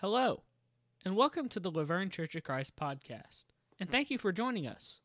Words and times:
Hello, 0.00 0.44
and 1.04 1.14
welcome 1.14 1.46
to 1.50 1.60
the 1.60 1.70
La 1.70 1.84
Vergne 1.84 2.08
Church 2.08 2.34
of 2.34 2.42
Christ 2.42 2.74
podcast, 2.74 3.44
and 3.78 3.90
thank 3.90 4.10
you 4.10 4.16
for 4.16 4.32
joining 4.32 4.66
us. 4.66 5.02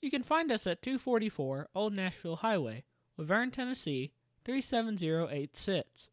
You 0.00 0.10
can 0.10 0.22
find 0.22 0.50
us 0.50 0.66
at 0.66 0.80
244 0.80 1.68
Old 1.74 1.92
Nashville 1.92 2.36
Highway, 2.36 2.84
La 3.18 3.26
Vergne, 3.26 3.50
Tennessee 3.50 4.12
37086. 4.46 6.08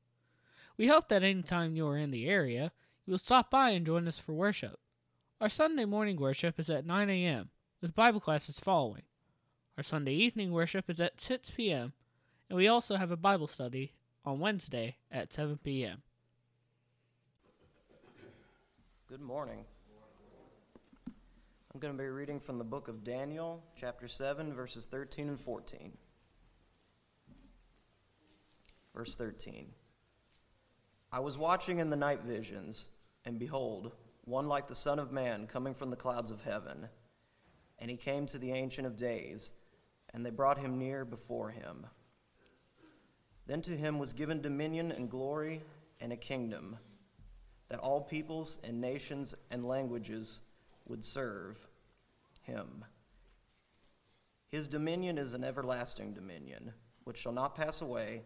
We 0.76 0.88
hope 0.88 1.08
that 1.08 1.24
anytime 1.24 1.78
you 1.78 1.88
are 1.88 1.96
in 1.96 2.12
the 2.12 2.28
area, 2.28 2.74
you 3.06 3.12
will 3.12 3.18
stop 3.18 3.50
by 3.50 3.70
and 3.70 3.86
join 3.86 4.06
us 4.10 4.18
for 4.18 4.34
worship. 4.34 4.82
Our 5.40 5.48
Sunday 5.48 5.86
morning 5.86 6.18
worship 6.18 6.60
is 6.60 6.70
at 6.70 6.86
9 6.86 7.10
a.m., 7.10 7.50
with 7.80 7.96
Bible 7.96 8.20
classes 8.20 8.60
following. 8.60 9.04
Our 9.78 9.84
Sunday 9.84 10.16
evening 10.16 10.52
worship 10.52 10.90
is 10.90 11.00
at 11.00 11.22
6 11.22 11.52
p.m., 11.52 11.94
and 12.50 12.58
we 12.58 12.68
also 12.68 12.98
have 12.98 13.12
a 13.12 13.16
Bible 13.16 13.48
study 13.48 13.94
on 14.26 14.42
Wednesday 14.42 14.98
at 15.10 15.32
7 15.32 15.60
p.m. 15.64 16.04
Good 19.12 19.20
morning. 19.20 19.66
I'm 21.06 21.82
going 21.82 21.94
to 21.94 22.02
be 22.02 22.08
reading 22.08 22.40
from 22.40 22.58
the 22.58 22.64
book 22.64 22.88
of 22.88 23.04
Daniel, 23.04 23.62
chapter 23.76 24.08
7, 24.08 24.54
verses 24.54 24.86
13 24.86 25.28
and 25.28 25.38
14. 25.38 25.92
Verse 28.96 29.18
13 29.18 29.68
I 31.12 31.20
was 31.20 31.38
watching 31.38 31.80
in 31.80 31.90
the 31.90 31.98
night 31.98 32.22
visions, 32.24 32.88
and 33.26 33.38
behold, 33.38 33.92
one 34.24 34.48
like 34.48 34.68
the 34.68 34.76
Son 34.76 34.98
of 34.98 35.12
Man 35.12 35.46
coming 35.46 35.74
from 35.74 35.90
the 35.90 35.98
clouds 35.98 36.32
of 36.32 36.44
heaven. 36.44 36.88
And 37.80 37.92
he 37.92 37.98
came 37.98 38.28
to 38.28 38.38
the 38.38 38.54
Ancient 38.54 38.88
of 38.88 38.96
Days, 38.96 39.52
and 40.14 40.26
they 40.26 40.30
brought 40.30 40.58
him 40.58 40.80
near 40.80 41.04
before 41.04 41.50
him. 41.50 41.86
Then 43.46 43.62
to 43.64 43.76
him 43.76 44.00
was 44.00 44.14
given 44.14 44.40
dominion 44.40 44.90
and 44.90 45.10
glory 45.10 45.64
and 46.00 46.14
a 46.14 46.18
kingdom, 46.18 46.78
that 47.72 47.80
all 47.80 48.02
peoples 48.02 48.60
and 48.66 48.82
nations 48.82 49.34
and 49.50 49.66
languages 49.66 50.42
would 50.90 51.06
serve 51.06 51.70
him. 52.42 52.84
His 54.50 54.68
dominion 54.68 55.18
is 55.18 55.34
an 55.34 55.46
everlasting 55.46 56.14
dominion, 56.14 56.74
which 57.06 57.16
shall 57.16 57.32
not 57.32 57.56
pass 57.56 57.82
away, 57.82 58.24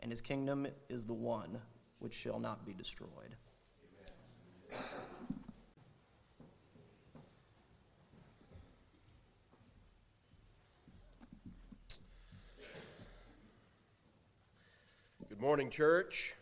and 0.00 0.10
his 0.10 0.22
kingdom 0.22 0.66
is 0.88 1.04
the 1.04 1.12
one 1.12 1.58
which 1.98 2.14
shall 2.14 2.40
not 2.40 2.64
be 2.64 2.72
destroyed. 2.72 3.36
Good 15.28 15.40
morning, 15.42 15.68
church. 15.68 16.34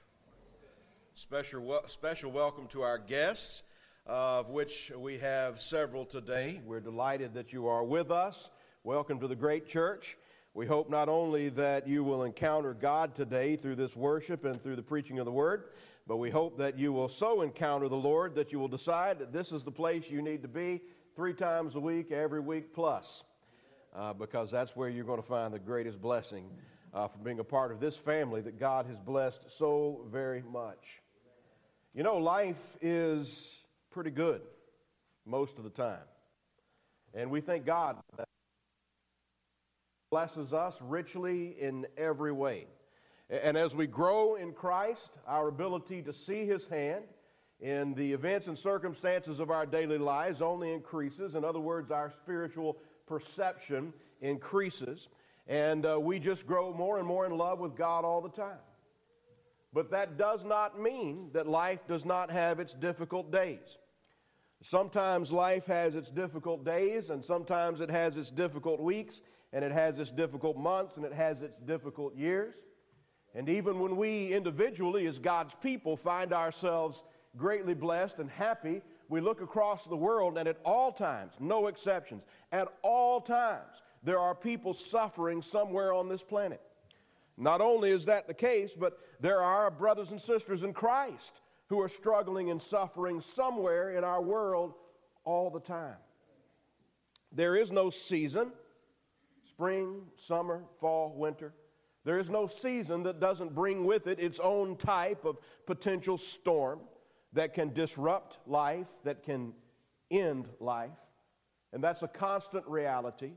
Special, 1.24 1.80
special 1.86 2.30
welcome 2.30 2.66
to 2.66 2.82
our 2.82 2.98
guests, 2.98 3.62
uh, 4.06 4.40
of 4.40 4.50
which 4.50 4.92
we 4.94 5.16
have 5.16 5.58
several 5.58 6.04
today. 6.04 6.60
We're 6.66 6.80
delighted 6.80 7.32
that 7.32 7.50
you 7.50 7.66
are 7.66 7.82
with 7.82 8.10
us. 8.10 8.50
Welcome 8.82 9.18
to 9.20 9.26
the 9.26 9.34
great 9.34 9.66
church. 9.66 10.18
We 10.52 10.66
hope 10.66 10.90
not 10.90 11.08
only 11.08 11.48
that 11.48 11.88
you 11.88 12.04
will 12.04 12.24
encounter 12.24 12.74
God 12.74 13.14
today 13.14 13.56
through 13.56 13.76
this 13.76 13.96
worship 13.96 14.44
and 14.44 14.62
through 14.62 14.76
the 14.76 14.82
preaching 14.82 15.18
of 15.18 15.24
the 15.24 15.32
word, 15.32 15.70
but 16.06 16.18
we 16.18 16.28
hope 16.28 16.58
that 16.58 16.78
you 16.78 16.92
will 16.92 17.08
so 17.08 17.40
encounter 17.40 17.88
the 17.88 17.96
Lord 17.96 18.34
that 18.34 18.52
you 18.52 18.58
will 18.58 18.68
decide 18.68 19.18
that 19.20 19.32
this 19.32 19.50
is 19.50 19.64
the 19.64 19.72
place 19.72 20.10
you 20.10 20.20
need 20.20 20.42
to 20.42 20.48
be 20.48 20.82
three 21.16 21.32
times 21.32 21.74
a 21.74 21.80
week, 21.80 22.12
every 22.12 22.40
week 22.40 22.74
plus, 22.74 23.22
uh, 23.96 24.12
because 24.12 24.50
that's 24.50 24.76
where 24.76 24.90
you're 24.90 25.06
going 25.06 25.22
to 25.22 25.26
find 25.26 25.54
the 25.54 25.58
greatest 25.58 26.02
blessing 26.02 26.50
uh, 26.92 27.08
for 27.08 27.16
being 27.16 27.38
a 27.38 27.44
part 27.44 27.72
of 27.72 27.80
this 27.80 27.96
family 27.96 28.42
that 28.42 28.60
God 28.60 28.84
has 28.84 28.98
blessed 28.98 29.44
so 29.48 30.04
very 30.12 30.42
much. 30.42 31.00
You 31.96 32.02
know, 32.02 32.16
life 32.16 32.76
is 32.80 33.62
pretty 33.92 34.10
good 34.10 34.40
most 35.24 35.58
of 35.58 35.64
the 35.64 35.70
time. 35.70 36.02
And 37.14 37.30
we 37.30 37.40
thank 37.40 37.64
God 37.64 37.98
that 38.16 38.26
blesses 40.10 40.52
us 40.52 40.76
richly 40.82 41.50
in 41.50 41.86
every 41.96 42.32
way. 42.32 42.66
And 43.30 43.56
as 43.56 43.76
we 43.76 43.86
grow 43.86 44.34
in 44.34 44.54
Christ, 44.54 45.08
our 45.24 45.46
ability 45.46 46.02
to 46.02 46.12
see 46.12 46.44
His 46.46 46.66
hand 46.66 47.04
in 47.60 47.94
the 47.94 48.12
events 48.12 48.48
and 48.48 48.58
circumstances 48.58 49.38
of 49.38 49.52
our 49.52 49.64
daily 49.64 49.98
lives 49.98 50.42
only 50.42 50.72
increases. 50.72 51.36
In 51.36 51.44
other 51.44 51.60
words, 51.60 51.92
our 51.92 52.10
spiritual 52.10 52.76
perception 53.06 53.92
increases. 54.20 55.08
And 55.46 55.86
uh, 55.86 56.00
we 56.00 56.18
just 56.18 56.44
grow 56.44 56.74
more 56.74 56.98
and 56.98 57.06
more 57.06 57.24
in 57.24 57.36
love 57.36 57.60
with 57.60 57.76
God 57.76 58.04
all 58.04 58.20
the 58.20 58.30
time. 58.30 58.58
But 59.74 59.90
that 59.90 60.16
does 60.16 60.44
not 60.44 60.80
mean 60.80 61.30
that 61.32 61.48
life 61.48 61.86
does 61.88 62.04
not 62.04 62.30
have 62.30 62.60
its 62.60 62.72
difficult 62.74 63.32
days. 63.32 63.76
Sometimes 64.62 65.32
life 65.32 65.66
has 65.66 65.96
its 65.96 66.10
difficult 66.10 66.64
days, 66.64 67.10
and 67.10 67.22
sometimes 67.22 67.80
it 67.80 67.90
has 67.90 68.16
its 68.16 68.30
difficult 68.30 68.80
weeks, 68.80 69.20
and 69.52 69.64
it 69.64 69.72
has 69.72 69.98
its 69.98 70.12
difficult 70.12 70.56
months, 70.56 70.96
and 70.96 71.04
it 71.04 71.12
has 71.12 71.42
its 71.42 71.58
difficult 71.58 72.14
years. 72.14 72.54
And 73.34 73.48
even 73.48 73.80
when 73.80 73.96
we 73.96 74.32
individually, 74.32 75.06
as 75.06 75.18
God's 75.18 75.56
people, 75.56 75.96
find 75.96 76.32
ourselves 76.32 77.02
greatly 77.36 77.74
blessed 77.74 78.20
and 78.20 78.30
happy, 78.30 78.80
we 79.08 79.20
look 79.20 79.42
across 79.42 79.84
the 79.86 79.96
world, 79.96 80.38
and 80.38 80.48
at 80.48 80.60
all 80.64 80.92
times, 80.92 81.34
no 81.40 81.66
exceptions, 81.66 82.22
at 82.52 82.68
all 82.82 83.20
times, 83.20 83.82
there 84.04 84.20
are 84.20 84.36
people 84.36 84.72
suffering 84.72 85.42
somewhere 85.42 85.92
on 85.92 86.08
this 86.08 86.22
planet. 86.22 86.60
Not 87.36 87.60
only 87.60 87.90
is 87.90 88.04
that 88.04 88.28
the 88.28 88.34
case, 88.34 88.74
but 88.78 88.98
there 89.24 89.40
are 89.40 89.70
brothers 89.70 90.10
and 90.10 90.20
sisters 90.20 90.64
in 90.64 90.74
Christ 90.74 91.40
who 91.68 91.80
are 91.80 91.88
struggling 91.88 92.50
and 92.50 92.60
suffering 92.60 93.22
somewhere 93.22 93.96
in 93.96 94.04
our 94.04 94.20
world 94.20 94.74
all 95.24 95.48
the 95.48 95.60
time. 95.60 95.96
There 97.32 97.56
is 97.56 97.72
no 97.72 97.88
season 97.88 98.52
spring, 99.48 100.02
summer, 100.14 100.64
fall, 100.78 101.14
winter. 101.16 101.54
There 102.04 102.18
is 102.18 102.28
no 102.28 102.46
season 102.46 103.04
that 103.04 103.18
doesn't 103.18 103.54
bring 103.54 103.86
with 103.86 104.08
it 104.08 104.20
its 104.20 104.40
own 104.40 104.76
type 104.76 105.24
of 105.24 105.38
potential 105.64 106.18
storm 106.18 106.80
that 107.32 107.54
can 107.54 107.72
disrupt 107.72 108.46
life, 108.46 108.88
that 109.04 109.22
can 109.22 109.54
end 110.10 110.50
life. 110.60 110.90
And 111.72 111.82
that's 111.82 112.02
a 112.02 112.08
constant 112.08 112.66
reality. 112.66 113.32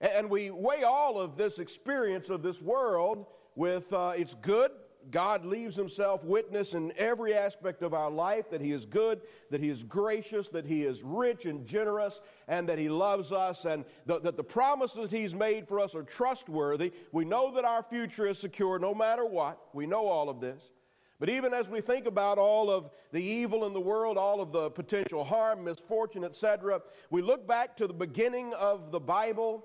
And 0.00 0.30
we 0.30 0.52
weigh 0.52 0.84
all 0.84 1.18
of 1.18 1.36
this 1.36 1.58
experience 1.58 2.30
of 2.30 2.44
this 2.44 2.62
world 2.62 3.26
with 3.56 3.92
uh, 3.92 4.12
its 4.16 4.34
good. 4.34 4.70
God 5.10 5.44
leaves 5.44 5.76
himself 5.76 6.24
witness 6.24 6.74
in 6.74 6.92
every 6.96 7.34
aspect 7.34 7.82
of 7.82 7.94
our 7.94 8.10
life 8.10 8.50
that 8.50 8.60
he 8.60 8.72
is 8.72 8.86
good, 8.86 9.20
that 9.50 9.60
he 9.60 9.68
is 9.68 9.82
gracious, 9.82 10.48
that 10.48 10.66
he 10.66 10.84
is 10.84 11.02
rich 11.02 11.44
and 11.44 11.66
generous, 11.66 12.20
and 12.48 12.68
that 12.68 12.78
he 12.78 12.88
loves 12.88 13.32
us, 13.32 13.64
and 13.64 13.84
that 14.06 14.36
the 14.36 14.44
promises 14.44 15.10
he's 15.10 15.34
made 15.34 15.66
for 15.66 15.80
us 15.80 15.94
are 15.94 16.02
trustworthy. 16.02 16.92
We 17.12 17.24
know 17.24 17.50
that 17.52 17.64
our 17.64 17.82
future 17.82 18.26
is 18.26 18.38
secure 18.38 18.78
no 18.78 18.94
matter 18.94 19.24
what. 19.24 19.58
We 19.72 19.86
know 19.86 20.06
all 20.06 20.28
of 20.28 20.40
this. 20.40 20.70
But 21.18 21.28
even 21.28 21.54
as 21.54 21.68
we 21.68 21.80
think 21.80 22.06
about 22.06 22.38
all 22.38 22.68
of 22.68 22.90
the 23.12 23.22
evil 23.22 23.64
in 23.64 23.72
the 23.72 23.80
world, 23.80 24.18
all 24.18 24.40
of 24.40 24.50
the 24.50 24.70
potential 24.70 25.22
harm, 25.24 25.64
misfortune, 25.64 26.24
etc., 26.24 26.82
we 27.10 27.22
look 27.22 27.46
back 27.46 27.76
to 27.76 27.86
the 27.86 27.94
beginning 27.94 28.52
of 28.54 28.90
the 28.90 29.00
Bible 29.00 29.64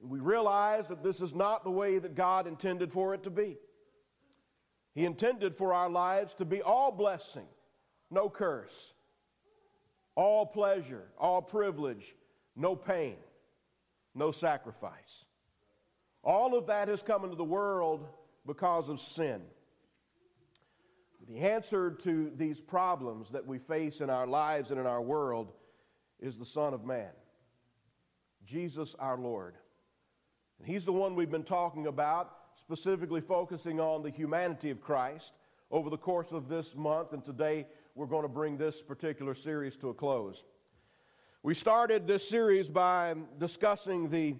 we 0.00 0.18
realize 0.20 0.88
that 0.88 1.02
this 1.02 1.20
is 1.20 1.34
not 1.34 1.64
the 1.64 1.70
way 1.70 1.98
that 1.98 2.14
God 2.14 2.46
intended 2.46 2.92
for 2.92 3.14
it 3.14 3.22
to 3.24 3.30
be. 3.30 3.56
He 4.96 5.04
intended 5.04 5.54
for 5.54 5.74
our 5.74 5.90
lives 5.90 6.32
to 6.34 6.46
be 6.46 6.62
all 6.62 6.90
blessing, 6.90 7.44
no 8.10 8.30
curse, 8.30 8.94
all 10.14 10.46
pleasure, 10.46 11.04
all 11.18 11.42
privilege, 11.42 12.14
no 12.56 12.74
pain, 12.74 13.16
no 14.14 14.30
sacrifice. 14.30 15.26
All 16.24 16.56
of 16.56 16.68
that 16.68 16.88
has 16.88 17.02
come 17.02 17.24
into 17.24 17.36
the 17.36 17.44
world 17.44 18.06
because 18.46 18.88
of 18.88 18.98
sin. 18.98 19.42
The 21.28 21.40
answer 21.40 21.90
to 21.90 22.32
these 22.34 22.62
problems 22.62 23.28
that 23.32 23.46
we 23.46 23.58
face 23.58 24.00
in 24.00 24.08
our 24.08 24.26
lives 24.26 24.70
and 24.70 24.80
in 24.80 24.86
our 24.86 25.02
world 25.02 25.52
is 26.20 26.38
the 26.38 26.46
Son 26.46 26.72
of 26.72 26.86
Man, 26.86 27.10
Jesus 28.46 28.96
our 28.98 29.18
Lord. 29.18 29.56
And 30.58 30.66
he's 30.66 30.86
the 30.86 30.92
one 30.94 31.16
we've 31.16 31.30
been 31.30 31.42
talking 31.42 31.86
about, 31.86 32.34
specifically 32.56 33.20
focusing 33.20 33.80
on 33.80 34.02
the 34.02 34.10
humanity 34.10 34.70
of 34.70 34.80
Christ 34.80 35.32
over 35.70 35.90
the 35.90 35.98
course 35.98 36.32
of 36.32 36.48
this 36.48 36.74
month, 36.74 37.12
and 37.12 37.24
today 37.24 37.66
we're 37.94 38.06
going 38.06 38.22
to 38.22 38.28
bring 38.28 38.56
this 38.56 38.82
particular 38.82 39.34
series 39.34 39.76
to 39.76 39.90
a 39.90 39.94
close. 39.94 40.44
We 41.42 41.54
started 41.54 42.06
this 42.06 42.28
series 42.28 42.68
by 42.68 43.14
discussing 43.38 44.08
the 44.08 44.36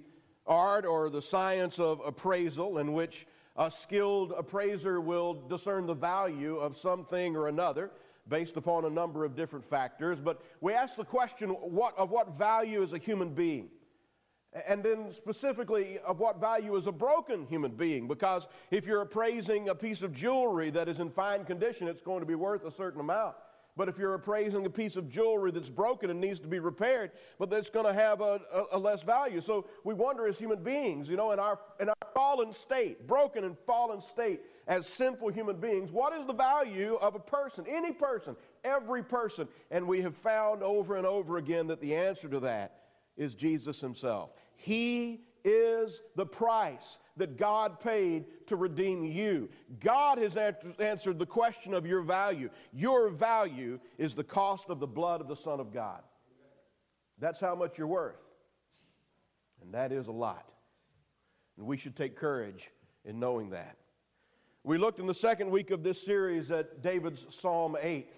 art 0.46 0.86
or 0.86 1.10
the 1.10 1.22
science 1.22 1.78
of 1.78 2.00
appraisal, 2.04 2.78
in 2.78 2.92
which 2.94 3.26
a 3.56 3.70
skilled 3.70 4.32
appraiser 4.36 5.00
will 5.00 5.34
discern 5.34 5.86
the 5.86 5.94
value 5.94 6.56
of 6.56 6.76
something 6.76 7.36
or 7.36 7.48
another 7.48 7.90
based 8.28 8.56
upon 8.56 8.84
a 8.84 8.90
number 8.90 9.24
of 9.24 9.36
different 9.36 9.64
factors. 9.64 10.20
But 10.20 10.42
we 10.60 10.72
asked 10.72 10.96
the 10.96 11.04
question 11.04 11.50
what, 11.50 11.96
of 11.96 12.10
what 12.10 12.36
value 12.36 12.82
is 12.82 12.92
a 12.92 12.98
human 12.98 13.30
being? 13.30 13.68
And 14.66 14.82
then, 14.82 15.12
specifically, 15.12 15.98
of 15.98 16.18
what 16.18 16.40
value 16.40 16.76
is 16.76 16.86
a 16.86 16.92
broken 16.92 17.46
human 17.46 17.72
being? 17.72 18.08
Because 18.08 18.48
if 18.70 18.86
you're 18.86 19.02
appraising 19.02 19.68
a 19.68 19.74
piece 19.74 20.02
of 20.02 20.14
jewelry 20.14 20.70
that 20.70 20.88
is 20.88 20.98
in 20.98 21.10
fine 21.10 21.44
condition, 21.44 21.88
it's 21.88 22.00
going 22.00 22.20
to 22.20 22.26
be 22.26 22.34
worth 22.34 22.64
a 22.64 22.70
certain 22.70 23.00
amount. 23.00 23.36
But 23.76 23.90
if 23.90 23.98
you're 23.98 24.14
appraising 24.14 24.64
a 24.64 24.70
piece 24.70 24.96
of 24.96 25.10
jewelry 25.10 25.50
that's 25.50 25.68
broken 25.68 26.08
and 26.08 26.18
needs 26.18 26.40
to 26.40 26.48
be 26.48 26.58
repaired, 26.58 27.10
but 27.38 27.50
that's 27.50 27.68
going 27.68 27.84
to 27.84 27.92
have 27.92 28.22
a, 28.22 28.40
a, 28.50 28.64
a, 28.72 28.78
less 28.78 29.02
value. 29.02 29.42
So 29.42 29.66
we 29.84 29.92
wonder 29.92 30.26
as 30.26 30.38
human 30.38 30.62
beings, 30.62 31.10
you 31.10 31.16
know, 31.16 31.32
in 31.32 31.38
our, 31.38 31.58
in 31.78 31.90
our 31.90 31.94
fallen 32.14 32.54
state, 32.54 33.06
broken 33.06 33.44
and 33.44 33.54
fallen 33.66 34.00
state, 34.00 34.40
as 34.66 34.86
sinful 34.86 35.28
human 35.28 35.56
beings, 35.56 35.92
what 35.92 36.14
is 36.14 36.24
the 36.24 36.32
value 36.32 36.94
of 37.02 37.14
a 37.14 37.18
person, 37.18 37.66
any 37.68 37.92
person, 37.92 38.34
every 38.64 39.02
person? 39.02 39.46
And 39.70 39.86
we 39.86 40.00
have 40.00 40.16
found 40.16 40.62
over 40.62 40.96
and 40.96 41.06
over 41.06 41.36
again 41.36 41.66
that 41.66 41.82
the 41.82 41.94
answer 41.94 42.28
to 42.30 42.40
that 42.40 42.85
is 43.16 43.34
Jesus 43.34 43.80
Himself. 43.80 44.30
He 44.54 45.22
is 45.44 46.00
the 46.16 46.26
price 46.26 46.98
that 47.16 47.36
God 47.36 47.78
paid 47.80 48.26
to 48.48 48.56
redeem 48.56 49.04
you. 49.04 49.48
God 49.80 50.18
has 50.18 50.36
answered 50.36 51.18
the 51.18 51.26
question 51.26 51.72
of 51.72 51.86
your 51.86 52.02
value. 52.02 52.50
Your 52.72 53.08
value 53.10 53.78
is 53.96 54.14
the 54.14 54.24
cost 54.24 54.70
of 54.70 54.80
the 54.80 54.86
blood 54.86 55.20
of 55.20 55.28
the 55.28 55.36
Son 55.36 55.60
of 55.60 55.72
God. 55.72 56.02
That's 57.18 57.40
how 57.40 57.54
much 57.54 57.78
you're 57.78 57.86
worth. 57.86 58.20
And 59.62 59.72
that 59.74 59.92
is 59.92 60.08
a 60.08 60.12
lot. 60.12 60.50
And 61.56 61.66
we 61.66 61.76
should 61.76 61.96
take 61.96 62.16
courage 62.16 62.70
in 63.04 63.18
knowing 63.18 63.50
that. 63.50 63.76
We 64.64 64.78
looked 64.78 64.98
in 64.98 65.06
the 65.06 65.14
second 65.14 65.50
week 65.50 65.70
of 65.70 65.84
this 65.84 66.04
series 66.04 66.50
at 66.50 66.82
David's 66.82 67.24
Psalm 67.34 67.76
8. 67.80 68.08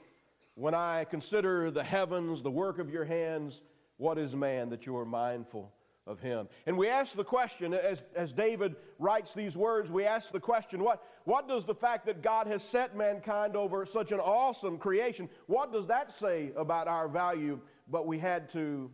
When 0.54 0.74
I 0.74 1.04
consider 1.04 1.70
the 1.70 1.84
heavens, 1.84 2.42
the 2.42 2.50
work 2.50 2.78
of 2.78 2.90
your 2.90 3.04
hands, 3.04 3.60
what 3.98 4.18
is 4.18 4.34
man 4.34 4.70
that 4.70 4.86
you 4.86 4.96
are 4.96 5.04
mindful 5.04 5.72
of 6.06 6.20
him. 6.20 6.48
And 6.66 6.78
we 6.78 6.88
ask 6.88 7.14
the 7.14 7.24
question, 7.24 7.74
as, 7.74 8.02
as 8.16 8.32
David 8.32 8.76
writes 8.98 9.34
these 9.34 9.56
words, 9.56 9.92
we 9.92 10.04
ask 10.06 10.32
the 10.32 10.40
question, 10.40 10.82
what, 10.82 11.02
what 11.24 11.46
does 11.46 11.64
the 11.64 11.74
fact 11.74 12.06
that 12.06 12.22
God 12.22 12.46
has 12.46 12.62
set 12.62 12.96
mankind 12.96 13.54
over 13.54 13.84
such 13.84 14.10
an 14.10 14.18
awesome 14.18 14.78
creation, 14.78 15.28
what 15.46 15.70
does 15.70 15.86
that 15.88 16.12
say 16.12 16.52
about 16.56 16.88
our 16.88 17.08
value? 17.08 17.60
But 17.90 18.06
we 18.06 18.18
had 18.18 18.50
to 18.52 18.90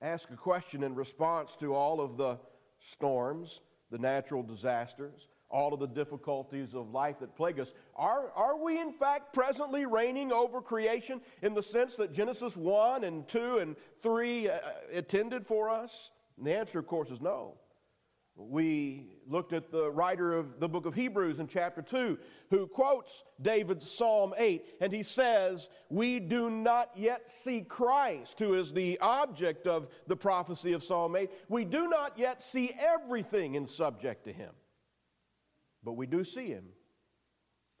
ask 0.00 0.30
a 0.30 0.36
question 0.36 0.82
in 0.82 0.94
response 0.94 1.56
to 1.56 1.74
all 1.74 2.00
of 2.00 2.16
the 2.16 2.38
storms, 2.78 3.60
the 3.90 3.98
natural 3.98 4.42
disasters, 4.42 5.28
all 5.48 5.72
of 5.72 5.80
the 5.80 5.86
difficulties 5.86 6.74
of 6.74 6.90
life 6.90 7.20
that 7.20 7.36
plague 7.36 7.60
us. 7.60 7.72
Are, 7.94 8.30
are 8.34 8.56
we, 8.56 8.80
in 8.80 8.92
fact, 8.92 9.32
presently 9.32 9.86
reigning 9.86 10.32
over 10.32 10.60
creation 10.60 11.20
in 11.42 11.54
the 11.54 11.62
sense 11.62 11.94
that 11.96 12.12
Genesis 12.12 12.56
1 12.56 13.04
and 13.04 13.26
2 13.28 13.58
and 13.58 13.76
3 14.02 14.48
uh, 14.48 14.58
intended 14.92 15.46
for 15.46 15.70
us? 15.70 16.10
And 16.36 16.46
the 16.46 16.56
answer, 16.56 16.78
of 16.78 16.86
course, 16.86 17.10
is 17.10 17.20
no. 17.20 17.54
We 18.38 19.06
looked 19.26 19.54
at 19.54 19.70
the 19.70 19.90
writer 19.90 20.34
of 20.34 20.60
the 20.60 20.68
book 20.68 20.84
of 20.84 20.94
Hebrews 20.94 21.38
in 21.38 21.46
chapter 21.46 21.80
2, 21.80 22.18
who 22.50 22.66
quotes 22.66 23.24
David's 23.40 23.90
Psalm 23.90 24.34
8, 24.36 24.62
and 24.82 24.92
he 24.92 25.02
says, 25.02 25.70
We 25.88 26.20
do 26.20 26.50
not 26.50 26.90
yet 26.94 27.30
see 27.30 27.62
Christ, 27.62 28.38
who 28.38 28.52
is 28.52 28.74
the 28.74 28.98
object 29.00 29.66
of 29.66 29.88
the 30.06 30.16
prophecy 30.16 30.74
of 30.74 30.84
Psalm 30.84 31.16
8. 31.16 31.30
We 31.48 31.64
do 31.64 31.88
not 31.88 32.18
yet 32.18 32.42
see 32.42 32.72
everything 32.78 33.54
in 33.54 33.66
subject 33.66 34.24
to 34.24 34.32
him, 34.34 34.50
but 35.86 35.92
we 35.92 36.06
do 36.06 36.24
see 36.24 36.48
him. 36.48 36.64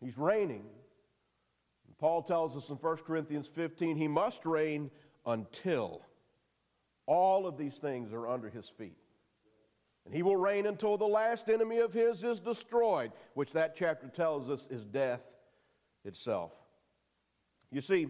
He's 0.00 0.16
reigning. 0.16 0.64
Paul 1.98 2.22
tells 2.22 2.56
us 2.56 2.68
in 2.68 2.76
1 2.76 2.96
Corinthians 2.98 3.48
15, 3.48 3.96
he 3.96 4.06
must 4.06 4.46
reign 4.46 4.90
until 5.26 6.02
all 7.06 7.46
of 7.46 7.58
these 7.58 7.74
things 7.74 8.12
are 8.12 8.28
under 8.28 8.48
his 8.48 8.68
feet. 8.68 8.96
And 10.04 10.14
he 10.14 10.22
will 10.22 10.36
reign 10.36 10.66
until 10.66 10.96
the 10.96 11.06
last 11.06 11.48
enemy 11.48 11.78
of 11.78 11.92
his 11.92 12.22
is 12.22 12.38
destroyed, 12.38 13.10
which 13.34 13.52
that 13.52 13.74
chapter 13.74 14.06
tells 14.06 14.48
us 14.48 14.68
is 14.70 14.84
death 14.84 15.24
itself. 16.04 16.52
You 17.72 17.80
see, 17.80 18.06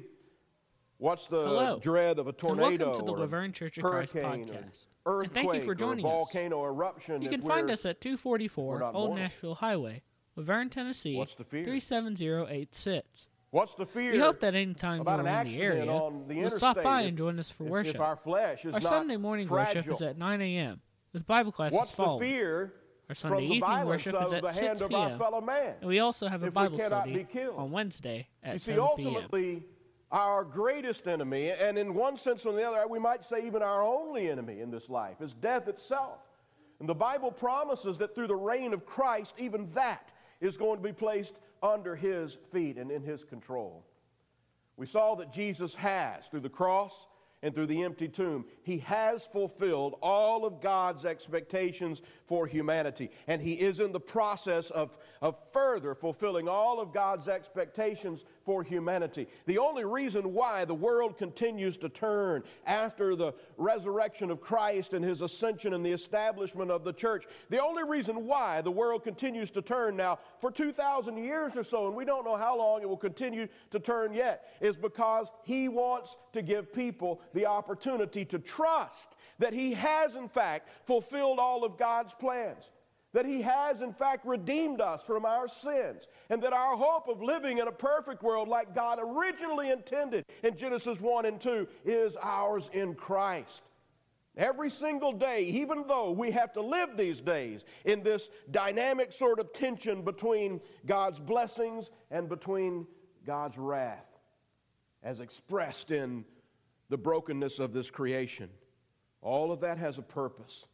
what's 0.99 1.27
the 1.27 1.43
Hello, 1.43 1.79
dread 1.81 2.19
of 2.19 2.27
a 2.27 2.33
tornado? 2.33 2.69
And 2.69 2.81
welcome 2.81 3.01
to 3.01 3.05
the 3.05 3.13
La 3.13 3.27
Vergne 3.27 3.53
Church 3.53 3.79
of 3.79 3.85
Christ 3.85 4.15
podcast. 4.15 4.87
Earthquake 5.05 5.25
and 5.25 5.33
thank 5.33 5.55
you 5.55 5.61
for 5.63 5.75
joining 5.75 6.07
us. 6.07 6.35
eruption. 6.35 7.23
You 7.23 7.31
can 7.31 7.43
find 7.43 7.71
us 7.71 7.85
at 7.85 8.01
244 8.01 8.83
Old. 8.95 9.17
Nashville 9.17 9.57
Highway, 9.57 10.03
La 10.37 10.45
Vergne, 10.45 10.71
Tennessee. 10.71 11.17
What's 11.17 11.35
the 11.35 11.45
fear? 11.45 11.65
37086. 11.65 13.29
What's 13.51 13.75
the 13.75 13.87
fear? 13.87 14.13
We 14.13 14.19
hope 14.19 14.41
that 14.41 14.55
anytime 14.55 15.03
you're 15.07 15.21
in 15.21 15.49
the 15.49 15.63
area, 15.63 15.85
the 16.27 16.35
you'll 16.35 16.51
stop 16.51 16.83
by 16.83 17.03
and 17.03 17.17
join 17.17 17.39
us 17.39 17.51
for 17.51 17.65
if, 17.65 17.71
worship. 17.71 17.95
If 17.95 18.01
our 18.01 18.17
our 18.75 18.81
Sunday 18.81 19.17
morning 19.17 19.47
fragile. 19.47 19.77
worship 19.77 19.93
is 19.93 20.03
at 20.03 20.19
9 20.19 20.41
a.m. 20.43 20.81
with 21.13 21.27
Bible 21.27 21.53
classes 21.53 21.79
What's 21.79 21.93
following. 21.93 22.19
the 22.21 22.27
fear 22.27 22.73
our 23.09 23.15
Sunday 23.15 23.37
from 23.37 23.49
the 23.49 23.55
evening 23.55 23.87
worship 23.87 24.17
is 24.21 24.33
at 24.33 24.43
the 24.43 24.51
6 24.51 24.83
p.m. 24.83 25.13
Of 25.13 25.19
fellow 25.19 25.41
man, 25.41 25.75
and 25.81 25.89
we 25.89 26.01
also 26.01 26.27
have 26.27 26.43
a 26.43 26.51
Bible 26.51 26.79
study 26.79 27.27
on 27.57 27.71
Wednesday 27.71 28.29
at 28.43 28.55
you 28.55 28.59
see, 28.59 28.73
7 28.73 28.81
ultimately, 28.81 29.55
p.m. 29.55 29.65
our 30.11 30.45
greatest 30.45 31.09
enemy, 31.09 31.51
and 31.51 31.77
in 31.77 31.95
one 31.95 32.17
sense 32.17 32.47
or 32.47 32.53
the 32.53 32.67
other, 32.67 32.87
we 32.87 32.99
might 32.99 33.25
say 33.25 33.47
even 33.47 33.63
our 33.63 33.83
only 33.83 34.31
enemy 34.31 34.61
in 34.61 34.71
this 34.71 34.89
life, 34.89 35.21
is 35.21 35.35
death 35.35 35.67
itself. 35.69 36.21
And 36.79 36.89
the 36.89 36.95
Bible 36.95 37.33
promises 37.33 37.99
that 37.99 38.15
through 38.15 38.29
the 38.29 38.37
reign 38.37 38.73
of 38.73 38.87
Christ, 38.87 39.35
even 39.39 39.69
that 39.71 40.13
is 40.41 40.57
going 40.57 40.77
to 40.77 40.83
be 40.83 40.93
placed 40.93 41.35
under 41.63 41.97
his 41.97 42.37
feet 42.53 42.77
and 42.77 42.91
in 42.91 43.03
his 43.03 43.25
control. 43.25 43.85
We 44.77 44.87
saw 44.87 45.15
that 45.17 45.33
Jesus 45.33 45.75
has, 45.77 46.29
through 46.29 46.41
the 46.41 46.51
cross 46.51 47.07
and 47.43 47.55
through 47.55 47.67
the 47.67 47.83
empty 47.83 48.09
tomb, 48.09 48.45
he 48.63 48.79
has 48.79 49.27
fulfilled 49.27 49.95
all 50.03 50.45
of 50.45 50.61
God's 50.61 51.05
expectations 51.05 52.03
for 52.27 52.47
humanity. 52.47 53.11
And 53.27 53.41
he 53.41 53.55
is 53.55 53.81
in 53.81 53.93
the 53.93 54.01
process 54.01 54.71
of, 54.71 54.99
of 55.23 55.37
further 55.53 55.95
fulfilling 55.95 56.49
all 56.49 56.79
of 56.79 56.93
God's 56.93 57.29
expectations 57.29 58.25
for 58.47 58.63
humanity. 58.63 59.27
The 59.47 59.59
only 59.59 59.85
reason 59.85 60.33
why 60.33 60.65
the 60.65 60.75
world 60.75 61.19
continues 61.19 61.77
to 61.79 61.89
turn 61.89 62.45
after 62.65 63.17
the 63.17 63.35
resurrection 63.59 64.31
of 64.31 64.41
Christ 64.41 64.95
and 64.95 65.05
his 65.05 65.21
ascension 65.21 65.75
and 65.75 65.85
the 65.85 65.91
establishment 65.91 66.71
of 66.71 66.85
the 66.85 66.93
church, 66.93 67.27
the 67.51 67.63
only 67.63 67.83
reason 67.83 68.25
why 68.25 68.63
the 68.63 68.71
world 68.71 69.03
continues 69.03 69.51
to 69.51 69.63
turn 69.63 69.97
now 69.97 70.21
for 70.41 70.53
2,000 70.53 71.19
years 71.19 71.57
or 71.57 71.65
so, 71.65 71.89
and 71.89 71.97
we 71.97 72.05
don't 72.05 72.25
know 72.25 72.37
how 72.37 72.57
long 72.57 72.81
it 72.81 72.89
will 72.89 72.97
continue 72.97 73.49
to 73.73 73.81
turn 73.81 74.15
yet, 74.15 74.57
is 74.61 74.77
because 74.77 75.31
he 75.43 75.69
wants 75.69 76.17
to 76.33 76.41
give 76.41 76.73
people 76.73 77.21
the 77.35 77.47
opportunity 77.47 78.25
to 78.25 78.39
trust 78.39 79.17
that 79.41 79.53
he 79.53 79.73
has, 79.73 80.15
in 80.15 80.29
fact, 80.29 80.69
fulfilled 80.87 81.41
all 81.41 81.65
of 81.65 81.77
God's 81.77 82.15
plans 82.15 82.71
that 83.17 83.25
He 83.25 83.41
has, 83.41 83.81
in 83.81 83.95
fact, 83.95 84.27
redeemed 84.27 84.83
us 84.83 85.03
from 85.03 85.25
our 85.25 85.49
sins, 85.49 86.07
and 86.29 86.43
that 86.43 86.53
our 86.53 86.77
hope 86.77 87.09
of 87.09 87.23
living 87.23 87.57
in 87.57 87.67
a 87.67 87.73
perfect 87.73 88.23
world 88.23 88.47
like 88.47 88.75
God 88.75 88.99
originally 89.03 89.71
intended 89.71 90.27
in 90.43 90.55
Genesis 90.55 91.01
1 91.01 91.25
and 91.25 91.41
2 91.41 91.67
is 91.87 92.19
ours 92.23 92.69
in 92.75 92.95
Christ. 92.95 93.63
Every 94.37 94.69
single 94.69 95.15
day, 95.15 95.45
even 95.45 95.85
though 95.89 96.11
we 96.11 96.31
have 96.33 96.53
to 96.53 96.61
live 96.61 96.95
these 96.95 97.23
days 97.23 97.65
in 97.87 98.03
this 98.03 98.29
dynamic 98.51 99.13
sort 99.13 99.41
of 99.41 99.51
tension 99.55 100.03
between 100.03 100.61
God's 100.85 101.19
blessings 101.19 101.91
and 102.11 102.29
between 102.29 102.87
God's 103.25 103.57
wrath, 103.57 104.11
as 105.03 105.21
expressed 105.21 105.91
in 105.91 106.27
the 106.91 106.99
brokenness 106.99 107.61
of 107.61 107.73
this 107.73 107.91
creation, 107.91 108.51
all 109.23 109.53
of 109.53 109.61
that 109.61 109.79
has 109.79 109.97
a 109.97 110.03
purpose. 110.03 110.67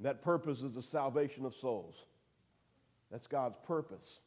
That 0.00 0.22
purpose 0.22 0.62
is 0.62 0.74
the 0.74 0.82
salvation 0.82 1.44
of 1.44 1.54
souls. 1.54 1.94
That's 3.10 3.26
God's 3.26 3.58
purpose. 3.66 4.20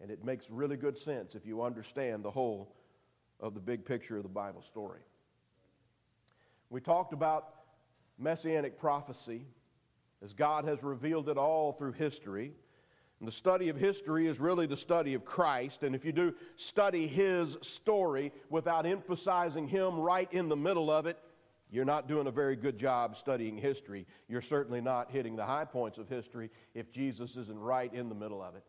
And 0.00 0.10
it 0.10 0.24
makes 0.24 0.48
really 0.48 0.76
good 0.76 0.96
sense 0.96 1.34
if 1.34 1.44
you 1.44 1.62
understand 1.62 2.22
the 2.22 2.30
whole 2.30 2.74
of 3.40 3.54
the 3.54 3.60
big 3.60 3.84
picture 3.84 4.16
of 4.16 4.22
the 4.22 4.28
Bible 4.28 4.62
story. 4.62 5.00
We 6.70 6.80
talked 6.80 7.12
about 7.12 7.48
messianic 8.18 8.78
prophecy 8.78 9.46
as 10.22 10.32
God 10.32 10.64
has 10.64 10.82
revealed 10.82 11.28
it 11.28 11.36
all 11.36 11.72
through 11.72 11.92
history. 11.92 12.52
And 13.20 13.26
the 13.26 13.32
study 13.32 13.68
of 13.68 13.76
history 13.76 14.26
is 14.26 14.38
really 14.38 14.66
the 14.66 14.76
study 14.76 15.14
of 15.14 15.24
Christ. 15.24 15.82
And 15.82 15.94
if 15.94 16.04
you 16.04 16.12
do 16.12 16.34
study 16.56 17.06
his 17.06 17.56
story 17.62 18.32
without 18.48 18.86
emphasizing 18.86 19.66
him 19.66 19.98
right 19.98 20.32
in 20.32 20.48
the 20.48 20.56
middle 20.56 20.90
of 20.90 21.06
it, 21.06 21.18
you're 21.70 21.84
not 21.84 22.08
doing 22.08 22.26
a 22.26 22.30
very 22.30 22.56
good 22.56 22.78
job 22.78 23.16
studying 23.16 23.56
history. 23.56 24.06
You're 24.28 24.42
certainly 24.42 24.80
not 24.80 25.10
hitting 25.10 25.36
the 25.36 25.44
high 25.44 25.64
points 25.64 25.98
of 25.98 26.08
history 26.08 26.50
if 26.74 26.92
Jesus 26.92 27.36
isn't 27.36 27.58
right 27.58 27.92
in 27.92 28.08
the 28.08 28.14
middle 28.14 28.42
of 28.42 28.54
it. 28.56 28.64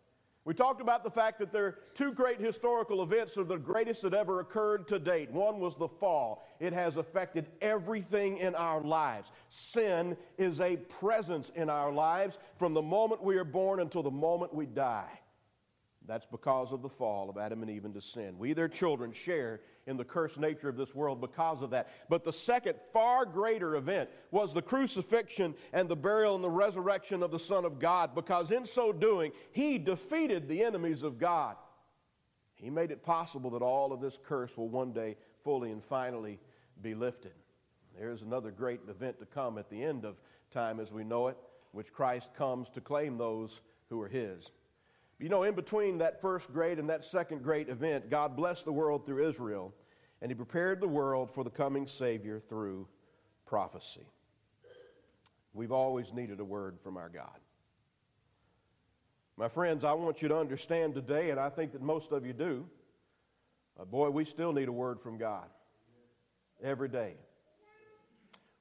We 0.45 0.53
talked 0.53 0.81
about 0.81 1.03
the 1.03 1.11
fact 1.11 1.37
that 1.39 1.51
there 1.51 1.65
are 1.65 1.79
two 1.93 2.11
great 2.11 2.39
historical 2.39 3.03
events 3.03 3.35
that 3.35 3.41
are 3.41 3.43
the 3.43 3.57
greatest 3.57 4.01
that 4.01 4.13
ever 4.13 4.39
occurred 4.39 4.87
to 4.87 4.97
date. 4.97 5.31
One 5.31 5.59
was 5.59 5.75
the 5.75 5.87
fall. 5.87 6.47
It 6.59 6.73
has 6.73 6.97
affected 6.97 7.47
everything 7.61 8.37
in 8.37 8.55
our 8.55 8.81
lives. 8.81 9.31
Sin 9.49 10.17
is 10.37 10.59
a 10.59 10.77
presence 10.77 11.51
in 11.55 11.69
our 11.69 11.91
lives 11.91 12.37
from 12.57 12.73
the 12.73 12.81
moment 12.81 13.23
we 13.23 13.37
are 13.37 13.43
born 13.43 13.79
until 13.79 14.01
the 14.01 14.09
moment 14.09 14.53
we 14.53 14.65
die. 14.65 15.19
That's 16.09 16.25
because 16.25 16.71
of 16.71 16.81
the 16.81 16.89
fall 16.89 17.29
of 17.29 17.37
Adam 17.37 17.61
and 17.61 17.69
Eve 17.69 17.85
into 17.85 18.01
sin. 18.01 18.39
We, 18.39 18.53
their 18.53 18.67
children, 18.67 19.11
share 19.11 19.61
in 19.85 19.95
the 19.95 20.03
cursed 20.03 20.39
nature 20.39 20.67
of 20.67 20.75
this 20.75 20.95
world 20.95 21.21
because 21.21 21.61
of 21.61 21.69
that. 21.69 21.87
But 22.09 22.23
the 22.23 22.33
second, 22.33 22.79
far 22.91 23.27
greater 23.27 23.75
event 23.75 24.09
was 24.31 24.51
the 24.51 24.63
crucifixion 24.63 25.53
and 25.71 25.87
the 25.87 25.95
burial 25.95 26.33
and 26.33 26.43
the 26.43 26.49
resurrection 26.49 27.21
of 27.21 27.29
the 27.29 27.37
Son 27.37 27.63
of 27.63 27.77
God, 27.77 28.15
because 28.15 28.51
in 28.51 28.65
so 28.65 28.91
doing, 28.91 29.33
he 29.51 29.77
defeated 29.77 30.47
the 30.47 30.63
enemies 30.63 31.03
of 31.03 31.19
God. 31.19 31.57
He 32.55 32.71
made 32.71 32.89
it 32.89 33.03
possible 33.03 33.51
that 33.51 33.61
all 33.61 33.93
of 33.93 34.01
this 34.01 34.19
curse 34.21 34.57
will 34.57 34.67
one 34.67 34.91
day 34.91 35.15
fully 35.43 35.71
and 35.71 35.83
finally 35.83 36.39
be 36.81 36.95
lifted. 36.95 37.33
There's 37.95 38.23
another 38.23 38.49
great 38.49 38.81
event 38.89 39.19
to 39.19 39.27
come 39.27 39.59
at 39.59 39.69
the 39.69 39.83
end 39.83 40.05
of 40.05 40.19
time 40.51 40.79
as 40.79 40.91
we 40.91 41.03
know 41.03 41.27
it, 41.27 41.37
which 41.71 41.93
Christ 41.93 42.33
comes 42.33 42.67
to 42.71 42.81
claim 42.81 43.19
those 43.19 43.61
who 43.89 44.01
are 44.01 44.07
His. 44.07 44.49
You 45.19 45.27
know, 45.27 45.43
in 45.43 45.53
between 45.53 45.97
that 45.97 46.21
first 46.21 46.51
great 46.53 46.79
and 46.79 46.89
that 46.89 47.03
second 47.03 47.43
great 47.43 47.67
event, 47.67 48.09
God 48.09 48.37
blessed 48.37 48.63
the 48.63 48.71
world 48.71 49.05
through 49.05 49.27
Israel, 49.27 49.73
and 50.21 50.31
He 50.31 50.35
prepared 50.35 50.79
the 50.79 50.87
world 50.87 51.29
for 51.29 51.43
the 51.43 51.49
coming 51.49 51.87
Savior 51.87 52.39
through 52.39 52.87
prophecy. 53.45 54.07
We've 55.53 55.73
always 55.73 56.13
needed 56.13 56.39
a 56.39 56.45
word 56.45 56.79
from 56.81 56.95
our 56.95 57.09
God. 57.09 57.37
My 59.35 59.49
friends, 59.49 59.83
I 59.83 59.91
want 59.93 60.21
you 60.21 60.29
to 60.29 60.37
understand 60.37 60.95
today, 60.95 61.31
and 61.31 61.39
I 61.39 61.49
think 61.49 61.73
that 61.73 61.81
most 61.81 62.11
of 62.13 62.25
you 62.25 62.33
do, 62.33 62.65
uh, 63.79 63.85
boy, 63.85 64.09
we 64.09 64.23
still 64.23 64.53
need 64.53 64.69
a 64.69 64.71
word 64.73 65.01
from 65.01 65.17
God 65.17 65.47
every 66.63 66.89
day. 66.89 67.15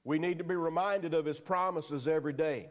We 0.02 0.18
need 0.18 0.38
to 0.38 0.44
be 0.44 0.56
reminded 0.56 1.14
of 1.14 1.24
His 1.24 1.38
promises 1.38 2.08
every 2.08 2.32
day. 2.32 2.70